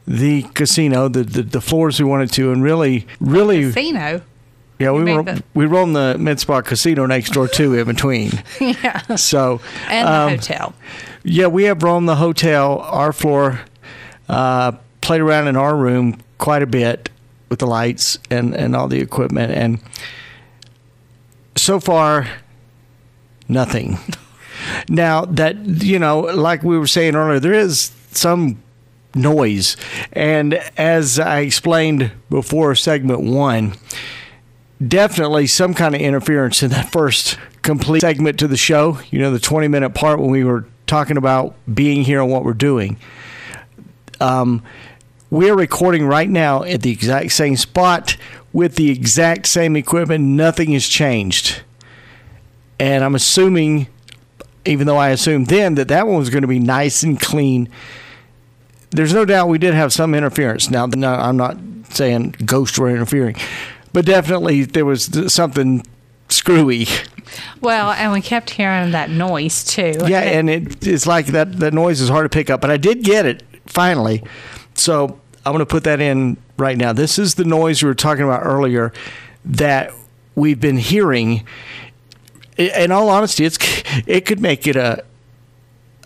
the 0.05 0.43
casino, 0.53 1.07
the, 1.09 1.23
the 1.23 1.43
the 1.43 1.61
floors 1.61 1.99
we 1.99 2.05
wanted 2.05 2.31
to, 2.33 2.51
and 2.51 2.63
really, 2.63 3.05
really, 3.19 3.63
Casino. 3.63 4.21
Yeah, 4.79 4.91
we 4.91 5.11
ro- 5.11 5.23
the- 5.23 5.43
we 5.53 5.65
roam 5.65 5.93
the 5.93 6.15
Mizpah 6.19 6.61
Casino 6.61 7.05
next 7.05 7.31
door 7.31 7.47
too. 7.47 7.73
In 7.73 7.85
between, 7.85 8.31
yeah. 8.61 9.15
so 9.15 9.59
And 9.89 10.07
the 10.07 10.11
um, 10.13 10.29
hotel. 10.31 10.73
Yeah, 11.23 11.47
we 11.47 11.63
have 11.63 11.83
roamed 11.83 12.07
the 12.07 12.15
hotel, 12.15 12.79
our 12.79 13.11
floor, 13.11 13.61
uh, 14.29 14.73
played 15.01 15.19
around 15.21 15.47
in 15.47 15.57
our 15.57 15.75
room 15.75 16.21
quite 16.37 16.61
a 16.61 16.67
bit 16.67 17.09
with 17.49 17.59
the 17.59 17.67
lights 17.67 18.17
and, 18.29 18.53
and 18.55 18.75
all 18.75 18.87
the 18.87 19.01
equipment. 19.01 19.51
And 19.51 19.79
so 21.57 21.79
far, 21.81 22.27
nothing. 23.47 23.97
now, 24.89 25.25
that, 25.25 25.57
you 25.65 25.99
know, 25.99 26.21
like 26.21 26.63
we 26.63 26.77
were 26.77 26.88
saying 26.88 27.15
earlier, 27.15 27.39
there 27.39 27.53
is 27.53 27.91
some 28.12 28.62
noise. 29.15 29.77
And 30.13 30.55
as 30.77 31.19
I 31.19 31.39
explained 31.39 32.12
before 32.29 32.75
segment 32.75 33.21
one, 33.21 33.75
definitely 34.86 35.47
some 35.47 35.73
kind 35.73 35.95
of 35.95 36.01
interference 36.01 36.63
in 36.63 36.69
that 36.71 36.91
first 36.91 37.38
complete 37.62 38.01
segment 38.01 38.39
to 38.39 38.47
the 38.47 38.57
show. 38.57 38.99
You 39.12 39.19
know, 39.19 39.31
the 39.31 39.39
20 39.39 39.67
minute 39.67 39.91
part 39.91 40.19
when 40.19 40.29
we 40.29 40.43
were 40.43 40.65
talking 40.86 41.17
about 41.17 41.55
being 41.73 42.03
here 42.03 42.21
and 42.21 42.31
what 42.31 42.43
we're 42.43 42.53
doing. 42.53 42.97
Um, 44.19 44.63
we're 45.29 45.55
recording 45.55 46.05
right 46.05 46.29
now 46.29 46.63
at 46.63 46.81
the 46.81 46.91
exact 46.91 47.33
same 47.33 47.57
spot 47.57 48.15
with 48.53 48.75
the 48.75 48.89
exact 48.89 49.47
same 49.47 49.75
equipment. 49.75 50.23
Nothing 50.23 50.71
has 50.71 50.88
changed. 50.88 51.62
And 52.79 53.03
I'm 53.03 53.15
assuming, 53.15 53.87
even 54.65 54.87
though 54.87 54.97
I 54.97 55.09
assumed 55.09 55.47
then 55.47 55.75
that 55.75 55.87
that 55.87 56.07
one 56.07 56.17
was 56.17 56.29
going 56.29 56.43
to 56.43 56.47
be 56.47 56.59
nice 56.59 57.03
and 57.03 57.19
clean, 57.19 57.69
there's 58.91 59.13
no 59.13 59.25
doubt 59.25 59.49
we 59.49 59.57
did 59.57 59.73
have 59.73 59.91
some 59.91 60.13
interference. 60.13 60.69
Now, 60.69 60.85
no, 60.85 61.13
I'm 61.13 61.37
not 61.37 61.57
saying 61.89 62.35
ghosts 62.45 62.77
were 62.77 62.89
interfering, 62.89 63.35
but 63.93 64.05
definitely 64.05 64.63
there 64.63 64.85
was 64.85 65.33
something 65.33 65.85
screwy. 66.29 66.87
Well, 67.61 67.91
and 67.91 68.13
we 68.13 68.21
kept 68.21 68.51
hearing 68.51 68.91
that 68.91 69.09
noise 69.09 69.63
too. 69.63 69.95
Yeah, 70.07 70.21
and 70.21 70.49
it, 70.49 70.87
it's 70.87 71.05
like 71.05 71.27
that, 71.27 71.59
that 71.59 71.73
noise 71.73 71.99
is 71.99 72.09
hard 72.09 72.25
to 72.25 72.29
pick 72.29 72.49
up, 72.49 72.61
but 72.61 72.69
I 72.69 72.77
did 72.77 73.03
get 73.03 73.25
it 73.25 73.43
finally. 73.65 74.23
So 74.75 75.19
I'm 75.45 75.51
going 75.53 75.59
to 75.59 75.65
put 75.65 75.83
that 75.85 75.99
in 75.99 76.37
right 76.57 76.77
now. 76.77 76.93
This 76.93 77.19
is 77.19 77.35
the 77.35 77.45
noise 77.45 77.83
we 77.83 77.87
were 77.87 77.95
talking 77.95 78.23
about 78.23 78.45
earlier 78.45 78.93
that 79.45 79.91
we've 80.35 80.59
been 80.59 80.77
hearing. 80.77 81.45
In 82.58 82.91
all 82.91 83.10
honesty, 83.10 83.46
it's 83.46 83.58
it 84.06 84.26
could 84.26 84.39
make 84.39 84.67
it 84.67 84.76
a 84.76 85.04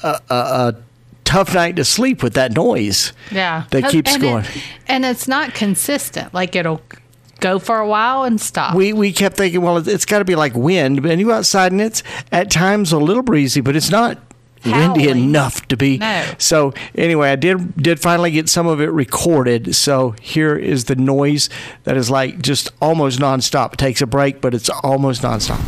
a, 0.03 0.19
a, 0.29 0.35
a 0.35 0.75
tough 1.23 1.53
night 1.53 1.77
to 1.77 1.85
sleep 1.85 2.21
with 2.23 2.33
that 2.33 2.53
noise. 2.53 3.13
Yeah. 3.31 3.63
that 3.69 3.89
keeps 3.89 4.13
and 4.13 4.21
going. 4.21 4.45
It, 4.45 4.63
and 4.87 5.05
it's 5.05 5.27
not 5.27 5.53
consistent. 5.53 6.33
Like 6.33 6.55
it'll 6.55 6.81
go 7.39 7.57
for 7.57 7.79
a 7.79 7.87
while 7.87 8.23
and 8.23 8.39
stop. 8.39 8.75
we 8.75 8.93
we 8.93 9.11
kept 9.13 9.37
thinking, 9.37 9.61
well, 9.61 9.77
it's 9.77 10.05
got 10.05 10.19
to 10.19 10.25
be 10.25 10.35
like 10.35 10.53
wind. 10.55 11.01
but 11.01 11.17
you 11.17 11.27
go 11.27 11.33
outside, 11.33 11.71
and 11.71 11.81
it's 11.81 12.03
at 12.31 12.51
times 12.51 12.91
a 12.91 12.97
little 12.97 13.23
breezy, 13.23 13.61
but 13.61 13.75
it's 13.75 13.89
not 13.89 14.17
windy 14.65 15.09
enough 15.09 15.67
to 15.69 15.77
be. 15.77 15.97
No. 15.97 16.25
So 16.37 16.73
anyway, 16.95 17.31
I 17.31 17.35
did 17.35 17.75
did 17.77 17.99
finally 17.99 18.31
get 18.31 18.49
some 18.49 18.67
of 18.67 18.81
it 18.81 18.91
recorded. 18.91 19.75
So 19.75 20.15
here 20.21 20.55
is 20.55 20.85
the 20.85 20.95
noise 20.95 21.49
that 21.83 21.97
is 21.97 22.09
like 22.09 22.41
just 22.41 22.71
almost 22.81 23.19
nonstop. 23.19 23.73
It 23.73 23.77
takes 23.79 24.01
a 24.01 24.07
break, 24.07 24.41
but 24.41 24.53
it's 24.53 24.69
almost 24.69 25.21
nonstop. 25.23 25.59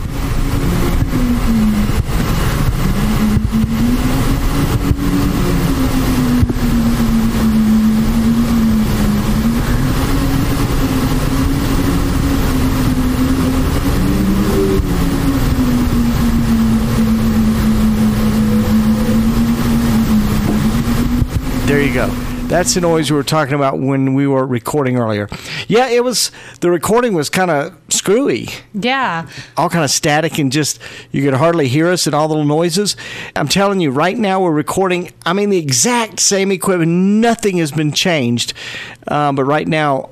There 21.66 21.82
you 21.82 21.94
go. 21.94 22.43
That's 22.54 22.76
the 22.76 22.82
noise 22.82 23.10
we 23.10 23.18
were 23.18 23.24
talking 23.24 23.56
about 23.56 23.80
when 23.80 24.14
we 24.14 24.28
were 24.28 24.46
recording 24.46 24.96
earlier. 24.96 25.28
Yeah, 25.68 25.90
it 25.90 26.04
was 26.04 26.30
the 26.60 26.70
recording 26.70 27.16
was 27.16 27.28
kind 27.28 27.50
of 27.50 27.76
screwy, 27.90 28.48
yeah. 28.76 29.28
all 29.58 29.72
kind 29.72 29.84
of 29.84 29.90
static, 29.90 30.38
and 30.38 30.52
just 30.52 30.80
you 31.12 31.24
could 31.24 31.34
hardly 31.34 31.68
hear 31.68 31.88
us 31.88 32.06
and 32.06 32.14
all 32.14 32.28
the 32.28 32.36
little 32.36 32.48
noises. 32.48 32.96
I'm 33.36 33.48
telling 33.48 33.82
you, 33.82 33.90
right 33.90 34.16
now 34.16 34.40
we're 34.40 34.52
recording. 34.52 35.12
I 35.26 35.34
mean, 35.34 35.50
the 35.50 35.58
exact 35.58 36.20
same 36.20 36.52
equipment. 36.52 36.92
Nothing 36.92 37.58
has 37.58 37.72
been 37.72 37.92
changed, 37.92 38.54
um, 39.08 39.36
but 39.36 39.46
right 39.46 39.68
now 39.68 40.12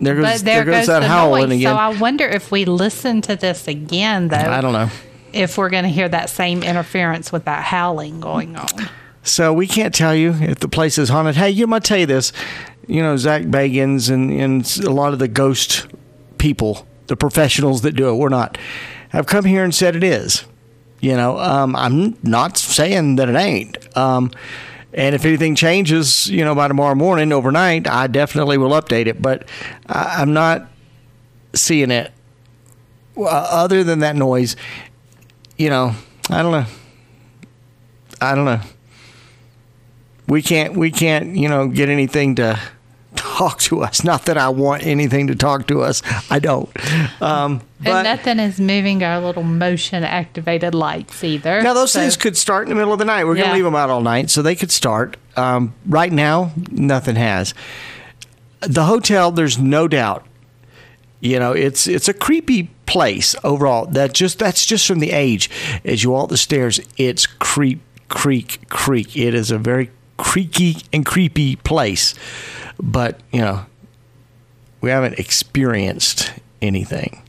there 0.00 0.16
goes 0.16 0.24
But 0.24 0.44
there, 0.44 0.64
goes, 0.66 0.80
goes, 0.80 0.86
that 0.88 1.02
howling 1.02 1.48
noise. 1.48 1.60
again. 1.60 1.74
So 1.74 1.78
I 1.78 1.98
wonder 1.98 2.28
if 2.28 2.50
we 2.52 2.66
listen 2.66 3.22
to 3.22 3.36
this 3.36 3.68
again, 3.68 4.28
though, 4.28 4.36
I 4.36 4.60
don't 4.60 4.74
know. 4.74 4.90
if 5.32 5.56
we're 5.56 5.70
going 5.70 5.84
to 5.84 5.88
hear 5.88 6.10
that 6.10 6.28
same 6.28 6.62
interference 6.62 7.32
with 7.32 7.46
that 7.46 7.64
howling 7.64 8.20
going 8.20 8.54
on. 8.54 8.68
So 9.22 9.52
we 9.52 9.66
can't 9.66 9.94
tell 9.94 10.14
you 10.14 10.32
if 10.32 10.58
the 10.58 10.68
place 10.68 10.98
is 10.98 11.08
haunted. 11.08 11.36
Hey, 11.36 11.50
you 11.50 11.66
might 11.66 11.84
tell 11.84 11.98
you 11.98 12.06
this. 12.06 12.32
You 12.88 13.02
know, 13.02 13.16
Zach 13.16 13.42
Bagans 13.42 14.10
and, 14.10 14.32
and 14.32 14.78
a 14.84 14.90
lot 14.90 15.12
of 15.12 15.20
the 15.20 15.28
ghost 15.28 15.86
people, 16.38 16.86
the 17.06 17.16
professionals 17.16 17.82
that 17.82 17.92
do 17.92 18.08
it, 18.08 18.14
we're 18.14 18.28
not, 18.28 18.58
have 19.10 19.26
come 19.26 19.44
here 19.44 19.62
and 19.62 19.72
said 19.72 19.94
it 19.94 20.02
is. 20.02 20.44
You 21.00 21.16
know, 21.16 21.38
um, 21.38 21.76
I'm 21.76 22.16
not 22.22 22.58
saying 22.58 23.16
that 23.16 23.28
it 23.28 23.36
ain't. 23.36 23.96
Um, 23.96 24.32
and 24.92 25.14
if 25.14 25.24
anything 25.24 25.54
changes, 25.54 26.28
you 26.28 26.44
know, 26.44 26.54
by 26.54 26.68
tomorrow 26.68 26.94
morning, 26.94 27.32
overnight, 27.32 27.88
I 27.88 28.08
definitely 28.08 28.58
will 28.58 28.70
update 28.70 29.06
it. 29.06 29.22
But 29.22 29.48
I, 29.86 30.16
I'm 30.20 30.32
not 30.32 30.68
seeing 31.54 31.90
it. 31.92 32.12
Uh, 33.16 33.26
other 33.26 33.84
than 33.84 34.00
that 34.00 34.16
noise, 34.16 34.56
you 35.56 35.70
know, 35.70 35.94
I 36.28 36.42
don't 36.42 36.52
know. 36.52 36.66
I 38.20 38.34
don't 38.34 38.44
know 38.44 38.60
we 40.28 40.42
can't 40.42 40.74
we 40.76 40.90
can't 40.90 41.36
you 41.36 41.48
know 41.48 41.68
get 41.68 41.88
anything 41.88 42.34
to 42.36 42.58
talk 43.14 43.58
to 43.60 43.82
us. 43.82 44.02
Not 44.12 44.24
that 44.26 44.38
i 44.38 44.48
want 44.48 44.84
anything 44.86 45.26
to 45.28 45.34
talk 45.34 45.66
to 45.68 45.82
us. 45.82 46.02
I 46.30 46.38
don't. 46.38 46.70
Um 47.22 47.60
and 47.84 48.04
nothing 48.04 48.38
is 48.38 48.60
moving 48.60 49.02
our 49.02 49.20
little 49.20 49.42
motion 49.42 50.04
activated 50.04 50.74
lights 50.74 51.22
either. 51.24 51.60
now 51.62 51.74
those 51.74 51.92
So- 51.92 52.00
things 52.00 52.16
could 52.16 52.36
start 52.36 52.64
in 52.64 52.68
the 52.70 52.74
middle 52.76 52.92
of 52.92 52.98
the 52.98 53.04
night. 53.04 53.24
We're 53.24 53.36
Yeah. 53.36 53.42
gonna 53.44 53.54
leave 53.54 53.64
them 53.64 53.74
out 53.74 53.90
all 53.90 54.00
night 54.00 54.30
so 54.30 54.40
they 54.42 54.54
could 54.54 54.70
start. 54.70 55.16
Um 55.36 55.74
right 55.86 56.12
now 56.12 56.52
nothing 56.70 57.16
has. 57.16 57.54
The 58.60 58.84
hotel 58.84 59.30
there's 59.30 59.58
no 59.58 59.88
doubt 59.88 60.24
you 61.20 61.38
know 61.38 61.52
it's 61.52 61.86
it's 61.86 62.08
a 62.08 62.14
creepy 62.14 62.70
place 62.86 63.34
overall. 63.44 63.86
That 63.86 64.12
just 64.14 64.38
that's 64.38 64.64
just 64.66 64.86
from 64.86 65.00
the 65.00 65.10
age. 65.12 65.50
As 65.84 66.02
you 66.04 66.10
walk 66.10 66.28
the 66.30 66.36
stairs 66.36 66.80
it's 66.96 67.26
creep 67.26 67.80
creak 68.08 68.68
creak. 68.68 69.16
It 69.16 69.34
is 69.34 69.50
a 69.50 69.58
very 69.58 69.90
creaky 70.22 70.76
and 70.92 71.04
creepy 71.04 71.56
place 71.56 72.14
but 72.80 73.20
you 73.32 73.40
know 73.40 73.64
we 74.80 74.90
haven't 74.90 75.18
experienced 75.18 76.32
anything 76.60 77.22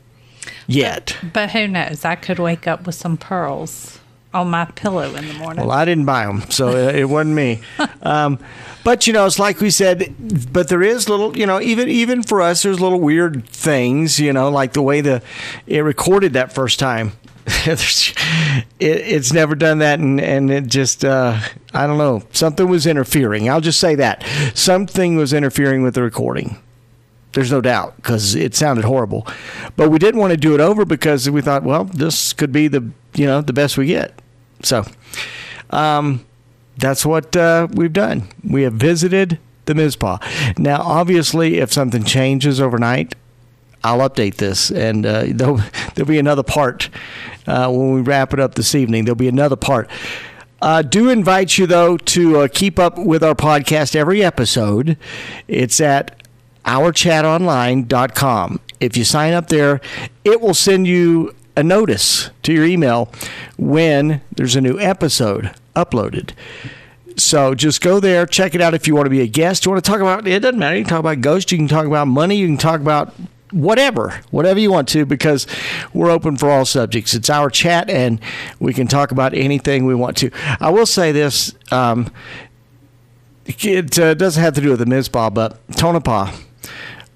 yet 0.67 1.17
But 1.33 1.51
who 1.51 1.67
knows? 1.67 2.05
I 2.05 2.15
could 2.15 2.39
wake 2.39 2.67
up 2.67 2.85
with 2.85 2.95
some 2.95 3.17
pearls 3.17 3.99
on 4.33 4.49
my 4.49 4.65
pillow 4.65 5.13
in 5.13 5.27
the 5.27 5.33
morning. 5.35 5.63
Well, 5.65 5.71
I 5.71 5.85
didn't 5.85 6.05
buy 6.05 6.25
them, 6.25 6.49
so 6.49 6.69
it 6.69 6.95
it 6.95 7.05
wasn't 7.05 7.35
me. 7.35 7.61
Um, 8.01 8.37
but 8.83 9.07
you 9.07 9.13
know, 9.13 9.25
it's 9.25 9.39
like 9.39 9.61
we 9.61 9.69
said. 9.69 10.13
But 10.51 10.67
there 10.67 10.83
is 10.83 11.07
little, 11.07 11.37
you 11.37 11.45
know, 11.45 11.61
even 11.61 11.87
even 11.87 12.21
for 12.23 12.41
us, 12.41 12.63
there's 12.63 12.79
little 12.81 12.99
weird 12.99 13.47
things, 13.47 14.19
you 14.19 14.33
know, 14.33 14.49
like 14.49 14.73
the 14.73 14.81
way 14.81 15.01
the 15.01 15.21
it 15.67 15.79
recorded 15.81 16.33
that 16.33 16.51
first 16.53 16.79
time. 16.79 17.13
It, 18.79 18.99
it's 18.99 19.31
never 19.31 19.55
done 19.55 19.79
that, 19.79 19.99
and 19.99 20.19
and 20.19 20.51
it 20.51 20.67
just 20.67 21.05
uh, 21.05 21.39
I 21.73 21.87
don't 21.87 21.97
know. 21.97 22.23
Something 22.31 22.67
was 22.67 22.85
interfering. 22.85 23.49
I'll 23.49 23.61
just 23.61 23.79
say 23.79 23.95
that 23.95 24.25
something 24.53 25.15
was 25.15 25.31
interfering 25.31 25.83
with 25.83 25.95
the 25.95 26.03
recording. 26.03 26.57
There's 27.31 27.51
no 27.51 27.61
doubt 27.61 27.95
because 27.95 28.35
it 28.35 28.55
sounded 28.55 28.83
horrible, 28.83 29.25
but 29.77 29.89
we 29.89 29.99
didn't 29.99 30.19
want 30.19 30.31
to 30.31 30.37
do 30.37 30.53
it 30.53 30.59
over 30.59 30.85
because 30.85 31.29
we 31.29 31.41
thought, 31.41 31.63
well, 31.63 31.85
this 31.85 32.33
could 32.33 32.51
be 32.51 32.67
the 32.67 32.91
you 33.13 33.25
know 33.25 33.41
the 33.41 33.53
best 33.53 33.77
we 33.77 33.87
get. 33.87 34.21
So, 34.61 34.85
um, 35.69 36.25
that's 36.77 37.05
what 37.05 37.35
uh, 37.35 37.67
we've 37.71 37.93
done. 37.93 38.27
We 38.43 38.63
have 38.63 38.73
visited 38.73 39.39
the 39.65 39.75
Mizpah. 39.75 40.17
Now, 40.57 40.81
obviously, 40.81 41.59
if 41.59 41.71
something 41.71 42.03
changes 42.03 42.59
overnight, 42.59 43.15
I'll 43.83 44.07
update 44.07 44.35
this, 44.35 44.71
and 44.71 45.05
uh, 45.05 45.23
there'll, 45.27 45.61
there'll 45.95 46.07
be 46.07 46.19
another 46.19 46.43
part 46.43 46.89
uh, 47.47 47.69
when 47.71 47.93
we 47.93 48.01
wrap 48.01 48.33
it 48.33 48.39
up 48.39 48.55
this 48.55 48.75
evening. 48.75 49.05
There'll 49.05 49.15
be 49.15 49.27
another 49.27 49.55
part. 49.55 49.89
Uh, 50.61 50.81
do 50.81 51.09
invite 51.09 51.57
you 51.57 51.67
though 51.67 51.97
to 51.97 52.39
uh, 52.39 52.47
keep 52.47 52.79
up 52.79 52.97
with 52.97 53.21
our 53.21 53.35
podcast 53.35 53.97
every 53.97 54.23
episode. 54.23 54.95
It's 55.49 55.81
at 55.81 56.23
ourchatonline.com. 56.65 58.59
If 58.79 58.95
you 58.95 59.03
sign 59.03 59.33
up 59.33 59.47
there, 59.49 59.81
it 60.23 60.39
will 60.39 60.53
send 60.53 60.87
you 60.87 61.35
a 61.57 61.63
notice 61.63 62.29
to 62.43 62.53
your 62.53 62.65
email 62.65 63.11
when 63.57 64.21
there's 64.31 64.55
a 64.55 64.61
new 64.61 64.79
episode 64.79 65.53
uploaded. 65.75 66.31
So 67.15 67.53
just 67.53 67.81
go 67.81 67.99
there, 67.99 68.25
check 68.25 68.55
it 68.55 68.61
out 68.61 68.73
if 68.73 68.87
you 68.87 68.95
want 68.95 69.05
to 69.05 69.09
be 69.11 69.21
a 69.21 69.27
guest. 69.27 69.65
You 69.65 69.71
want 69.71 69.83
to 69.83 69.91
talk 69.91 69.99
about 69.99 70.25
it 70.27 70.39
doesn't 70.39 70.57
matter. 70.57 70.77
You 70.77 70.83
can 70.83 70.89
talk 70.89 70.99
about 70.99 71.21
ghosts, 71.21 71.51
you 71.51 71.57
can 71.57 71.67
talk 71.67 71.85
about 71.85 72.07
money, 72.07 72.37
you 72.37 72.47
can 72.47 72.57
talk 72.57 72.79
about 72.79 73.13
whatever, 73.53 74.19
whatever 74.31 74.59
you 74.59 74.71
want 74.71 74.87
to, 74.89 75.05
because 75.05 75.47
we're 75.93 76.09
open 76.11 76.35
for 76.37 76.49
all 76.49 76.65
subjects. 76.65 77.13
It's 77.13 77.29
our 77.29 77.49
chat, 77.49 77.89
and 77.89 78.19
we 78.59 78.73
can 78.73 78.87
talk 78.87 79.11
about 79.11 79.33
anything 79.33 79.85
we 79.85 79.95
want 79.95 80.17
to. 80.17 80.31
I 80.59 80.69
will 80.71 80.85
say 80.85 81.11
this: 81.11 81.53
um, 81.71 82.11
it 83.45 83.97
uh, 83.99 84.13
doesn't 84.13 84.41
have 84.41 84.53
to 84.55 84.61
do 84.61 84.69
with 84.71 84.79
the 84.79 84.85
Mizpah, 84.85 85.29
but 85.29 85.59
Tonopah. 85.75 86.31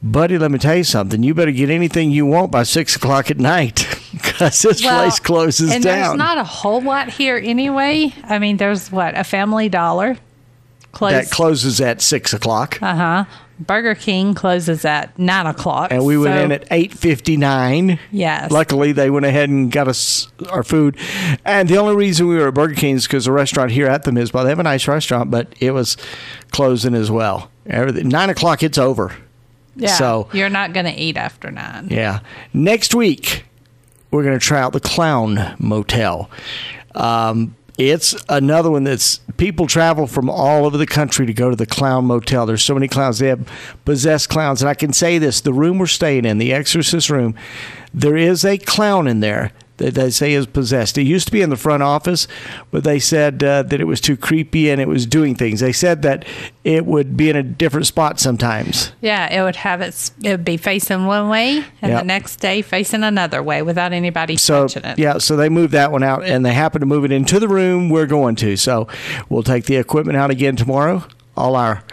Buddy, 0.03 0.37
let 0.37 0.51
me 0.51 0.59
tell 0.59 0.75
you 0.75 0.83
something. 0.83 1.23
You 1.23 1.33
better 1.33 1.51
get 1.51 1.71
anything 1.71 2.11
you 2.11 2.25
want 2.27 2.51
by 2.51 2.61
six 2.63 2.95
o'clock 2.95 3.31
at 3.31 3.39
night 3.39 3.87
because 4.13 4.61
this 4.61 4.83
Well, 4.83 5.01
place 5.01 5.19
closes 5.19 5.71
and 5.73 5.83
down. 5.83 6.09
there's 6.09 6.17
not 6.17 6.37
a 6.37 6.43
whole 6.43 6.81
lot 6.81 7.09
here 7.09 7.41
anyway. 7.43 8.13
I 8.23 8.37
mean, 8.37 8.57
there's 8.57 8.91
what 8.91 9.17
a 9.17 9.23
Family 9.23 9.69
Dollar 9.69 10.17
close. 10.91 11.13
that 11.13 11.31
closes 11.31 11.81
at 11.81 12.01
six 12.03 12.31
o'clock, 12.31 12.77
uh 12.81 12.95
huh. 12.95 13.25
Burger 13.59 13.95
King 13.95 14.33
closes 14.33 14.85
at 14.85 15.17
nine 15.17 15.45
o'clock. 15.47 15.91
and 15.91 16.05
we 16.05 16.17
went 16.17 16.35
so- 16.35 16.43
in 16.43 16.51
at 16.51 16.65
eight 16.71 16.93
fifty 16.93 17.37
nine. 17.37 17.99
Yes. 18.11 18.51
Luckily, 18.51 18.91
they 18.91 19.09
went 19.09 19.25
ahead 19.25 19.49
and 19.49 19.71
got 19.71 19.87
us 19.87 20.27
our 20.49 20.63
food. 20.63 20.95
And 21.43 21.67
the 21.67 21.77
only 21.77 21.95
reason 21.95 22.27
we 22.27 22.35
were 22.35 22.49
at 22.49 22.53
Burger 22.53 22.75
King 22.75 22.95
is 22.95 23.07
because 23.07 23.25
the 23.25 23.31
restaurant 23.31 23.71
here 23.71 23.87
at 23.87 24.03
the 24.03 24.11
Mizpah, 24.11 24.43
they 24.43 24.49
have 24.49 24.59
a 24.59 24.63
nice 24.63 24.87
restaurant, 24.87 25.31
but 25.31 25.53
it 25.59 25.71
was 25.71 25.97
closing 26.51 26.93
as 26.93 27.09
well. 27.09 27.49
Everything, 27.65 28.09
nine 28.09 28.29
o'clock, 28.29 28.61
it's 28.63 28.77
over. 28.77 29.15
Yeah. 29.75 29.89
so- 29.95 30.27
you're 30.33 30.49
not 30.49 30.73
going 30.73 30.85
to 30.85 30.93
eat 30.95 31.17
after 31.17 31.51
nine. 31.51 31.87
Yeah. 31.91 32.19
Next 32.53 32.95
week, 32.95 33.45
we're 34.11 34.23
going 34.23 34.39
to 34.39 34.43
try 34.45 34.59
out 34.61 34.73
the 34.73 34.79
Clown 34.79 35.55
Motel. 35.59 36.29
Um, 36.95 37.55
it's 37.77 38.15
another 38.27 38.71
one 38.71 38.83
that's 38.83 39.19
people 39.37 39.67
travel 39.67 40.07
from 40.07 40.29
all 40.29 40.65
over 40.65 40.77
the 40.77 40.87
country 40.87 41.25
to 41.27 41.33
go 41.33 41.49
to 41.49 41.55
the 41.55 41.65
Clown 41.65 42.05
Motel. 42.05 42.45
There's 42.45 42.63
so 42.63 42.73
many 42.73 42.87
clowns. 42.87 43.19
They 43.19 43.27
have 43.27 43.47
possessed 43.85 44.29
clowns. 44.29 44.61
And 44.61 44.69
I 44.69 44.73
can 44.73 44.93
say 44.93 45.19
this 45.19 45.41
the 45.41 45.53
room 45.53 45.77
we're 45.77 45.85
staying 45.85 46.25
in, 46.25 46.39
the 46.39 46.53
Exorcist 46.53 47.09
room, 47.09 47.35
there 47.93 48.17
is 48.17 48.43
a 48.43 48.57
clown 48.57 49.07
in 49.07 49.19
there 49.19 49.51
that 49.77 49.93
they 49.93 50.09
say 50.09 50.33
is 50.33 50.47
possessed. 50.47 50.97
It 50.97 51.03
used 51.03 51.27
to 51.27 51.31
be 51.31 51.41
in 51.41 51.49
the 51.51 51.55
front 51.55 51.83
office, 51.83 52.27
but 52.71 52.83
they 52.83 52.97
said 52.99 53.43
uh, 53.43 53.63
that 53.63 53.79
it 53.79 53.85
was 53.85 54.01
too 54.01 54.17
creepy 54.17 54.69
and 54.69 54.81
it 54.81 54.87
was 54.87 55.05
doing 55.05 55.35
things. 55.35 55.59
They 55.59 55.71
said 55.71 56.01
that 56.01 56.25
it 56.63 56.85
would 56.85 57.15
be 57.15 57.29
in 57.29 57.35
a 57.35 57.43
different 57.43 57.85
spot 57.87 58.19
sometimes. 58.19 58.91
Yeah, 59.01 59.31
it 59.31 59.43
would 59.43 59.57
have 59.57 59.81
its. 59.81 60.11
It 60.23 60.31
would 60.31 60.43
be 60.45 60.57
facing 60.57 61.05
one 61.05 61.29
way, 61.29 61.63
and 61.81 61.91
Yep. 61.91 62.01
the 62.01 62.05
next 62.05 62.35
day 62.37 62.61
facing 62.61 63.03
another 63.03 63.41
way 63.43 63.61
without 63.61 63.93
anybody 63.93 64.35
So 64.37 64.67
touching 64.67 64.83
it. 64.83 64.99
yeah, 64.99 65.19
so 65.19 65.35
they 65.35 65.49
moved 65.49 65.73
that 65.73 65.91
one 65.91 66.03
out, 66.03 66.23
and 66.23 66.45
they 66.45 66.53
happen 66.53 66.79
to 66.81 66.85
move 66.87 67.05
it 67.05 67.11
into 67.11 67.39
the 67.39 67.47
room 67.47 67.89
we're 67.89 68.05
going 68.07 68.35
to. 68.37 68.57
So 68.57 68.87
we'll 69.29 69.43
take 69.43 69.65
the 69.65 69.75
equipment 69.75 70.17
out 70.17 70.31
again 70.31 70.55
tomorrow. 70.55 71.03
All 71.35 71.55
our 71.55 71.83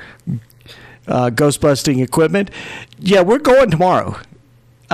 uh, 1.06 1.28
ghost 1.30 1.60
busting 1.60 2.00
equipment. 2.00 2.50
Yeah, 2.98 3.20
we're 3.20 3.38
going 3.38 3.70
tomorrow. 3.70 4.16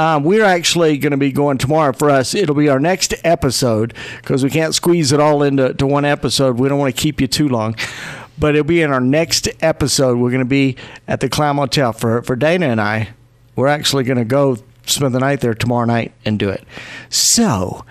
Um, 0.01 0.25
we're 0.25 0.47
actually 0.47 0.97
going 0.97 1.11
to 1.11 1.19
be 1.19 1.31
going 1.31 1.59
tomorrow 1.59 1.93
for 1.93 2.09
us. 2.09 2.35
It'll 2.35 2.55
be 2.55 2.71
our 2.71 2.81
next 2.81 3.13
episode 3.23 3.93
because 4.17 4.43
we 4.43 4.49
can't 4.49 4.75
squeeze 4.75 5.13
it 5.13 5.21
all 5.21 5.43
into 5.43 5.75
to 5.75 5.87
one 5.87 6.07
episode. 6.07 6.59
We 6.59 6.71
don't 6.71 6.79
want 6.79 6.97
to 6.97 6.99
keep 6.99 7.21
you 7.21 7.27
too 7.27 7.51
long. 7.51 7.77
But 8.39 8.55
it'll 8.55 8.67
be 8.67 8.81
in 8.81 8.91
our 8.91 9.03
next 9.03 9.47
episode. 9.61 10.17
We're 10.17 10.31
going 10.31 10.39
to 10.39 10.47
be 10.47 10.77
at 11.07 11.21
the 11.21 11.29
Clown 11.29 11.57
Motel 11.57 11.93
for, 11.93 12.23
for 12.23 12.35
Dana 12.35 12.69
and 12.69 12.81
I. 12.81 13.11
We're 13.57 13.67
actually 13.67 14.05
going 14.05 14.17
to 14.17 14.25
go 14.25 14.57
spend 14.87 15.15
the 15.15 15.19
night 15.19 15.43
there 15.43 15.53
tomorrow 15.53 15.85
night 15.85 16.15
and 16.25 16.39
do 16.39 16.49
it. 16.49 16.65
So, 17.11 17.85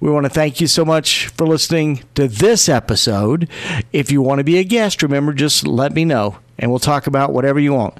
we 0.00 0.10
want 0.10 0.26
to 0.26 0.30
thank 0.30 0.60
you 0.60 0.66
so 0.66 0.84
much 0.84 1.28
for 1.28 1.46
listening 1.46 2.02
to 2.14 2.28
this 2.28 2.68
episode. 2.68 3.48
If 3.90 4.12
you 4.12 4.20
want 4.20 4.40
to 4.40 4.44
be 4.44 4.58
a 4.58 4.64
guest, 4.64 5.02
remember 5.02 5.32
just 5.32 5.66
let 5.66 5.94
me 5.94 6.04
know 6.04 6.36
and 6.58 6.70
we'll 6.70 6.78
talk 6.78 7.06
about 7.06 7.32
whatever 7.32 7.58
you 7.58 7.72
want. 7.72 7.96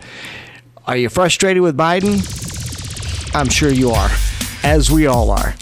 Are 0.87 0.98
you 0.98 1.09
frustrated 1.09 1.62
with 1.62 1.79
Biden? 1.79 2.44
I'm 3.35 3.49
sure 3.49 3.70
you 3.70 3.90
are, 3.90 4.11
as 4.62 4.92
we 4.92 5.09
all 5.09 5.29
are. 5.33 5.55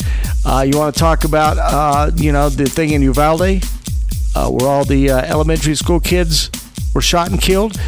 Uh, 0.44 0.62
you 0.68 0.76
want 0.76 0.94
to 0.94 0.98
talk 1.00 1.24
about, 1.24 1.56
uh, 1.56 2.10
you 2.16 2.30
know, 2.30 2.50
the 2.50 2.66
thing 2.66 2.90
in 2.90 3.00
Uvalde, 3.00 3.64
uh, 4.34 4.50
where 4.50 4.68
all 4.68 4.84
the 4.84 5.08
uh, 5.08 5.22
elementary 5.22 5.74
school 5.74 5.98
kids 5.98 6.50
were 6.94 7.00
shot 7.00 7.30
and 7.30 7.40
killed? 7.40 7.80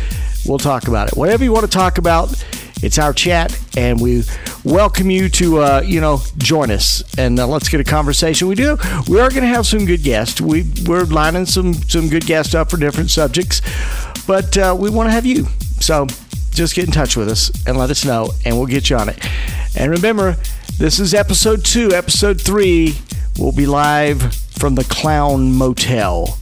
We'll 0.47 0.57
talk 0.57 0.89
about 0.89 1.09
it. 1.09 1.19
Whatever 1.19 1.45
you 1.45 1.53
want 1.53 1.67
to 1.67 1.71
talk 1.71 1.99
about, 1.99 2.43
it's 2.83 2.99
our 2.99 3.13
chat, 3.13 3.59
and 3.77 4.01
we 4.01 4.23
welcome 4.65 5.11
you 5.11 5.29
to, 5.29 5.59
uh, 5.59 5.83
you 5.85 6.01
know, 6.01 6.23
join 6.39 6.71
us 6.71 7.05
and 7.19 7.39
uh, 7.39 7.47
let's 7.47 7.69
get 7.69 7.81
a 7.81 7.85
conversation. 7.85 8.49
We 8.49 8.55
do. 8.55 8.79
We 9.07 9.21
are 9.21 9.29
going 9.29 9.43
to 9.43 9.49
have 9.49 9.67
some 9.67 9.85
good 9.85 10.03
guests. 10.03 10.41
We 10.41 10.65
we're 10.87 11.05
lining 11.05 11.45
some 11.45 11.75
some 11.75 12.09
good 12.09 12.25
guests 12.25 12.55
up 12.55 12.71
for 12.71 12.79
different 12.79 13.11
subjects, 13.11 13.61
but 14.27 14.57
we 14.79 14.89
want 14.89 15.09
to 15.09 15.13
have 15.13 15.27
you. 15.27 15.47
So 15.81 16.07
just 16.55 16.75
get 16.75 16.85
in 16.87 16.93
touch 16.93 17.17
with 17.17 17.29
us 17.29 17.51
and 17.67 17.77
let 17.77 17.91
us 17.91 18.05
know, 18.05 18.31
and 18.45 18.57
we'll 18.57 18.67
get 18.67 18.89
you 18.91 18.97
on 18.97 19.09
it. 19.09 19.19
And 19.77 19.91
remember, 19.91 20.37
this 20.79 20.99
is 21.01 21.15
episode 21.15 21.65
two. 21.65 21.93
Episode 21.93 22.41
three 22.41 22.97
will 23.39 23.53
be 23.53 23.67
live 23.67 24.35
from 24.35 24.75
the 24.77 24.85
Clown 24.85 25.53
Motel 25.53 26.39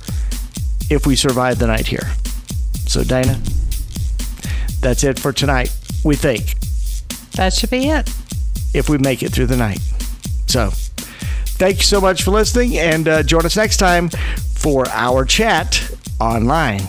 if 0.90 1.07
we 1.07 1.16
survive 1.16 1.59
the 1.59 1.66
night 1.66 1.87
here. 1.87 2.12
So, 2.87 3.03
Dana, 3.05 3.40
that's 4.81 5.03
it 5.05 5.18
for 5.18 5.33
tonight, 5.33 5.75
we 6.05 6.14
think, 6.16 6.55
That 7.37 7.53
should 7.55 7.70
be 7.70 7.88
it. 7.88 8.11
if 8.75 8.88
we 8.88 8.98
make 8.98 9.22
it 9.22 9.33
through 9.33 9.46
the 9.46 9.57
night. 9.57 9.81
So, 10.46 10.70
thank 10.72 11.79
you 11.79 11.85
so 11.85 12.01
much 12.01 12.22
for 12.22 12.33
listening, 12.33 12.77
and 12.77 13.09
uh, 13.09 13.22
join 13.22 13.46
us 13.46 13.57
next 13.57 13.79
time 13.79 14.11
for 14.55 14.87
our 14.90 15.25
chat 15.25 15.90
online. 16.20 16.83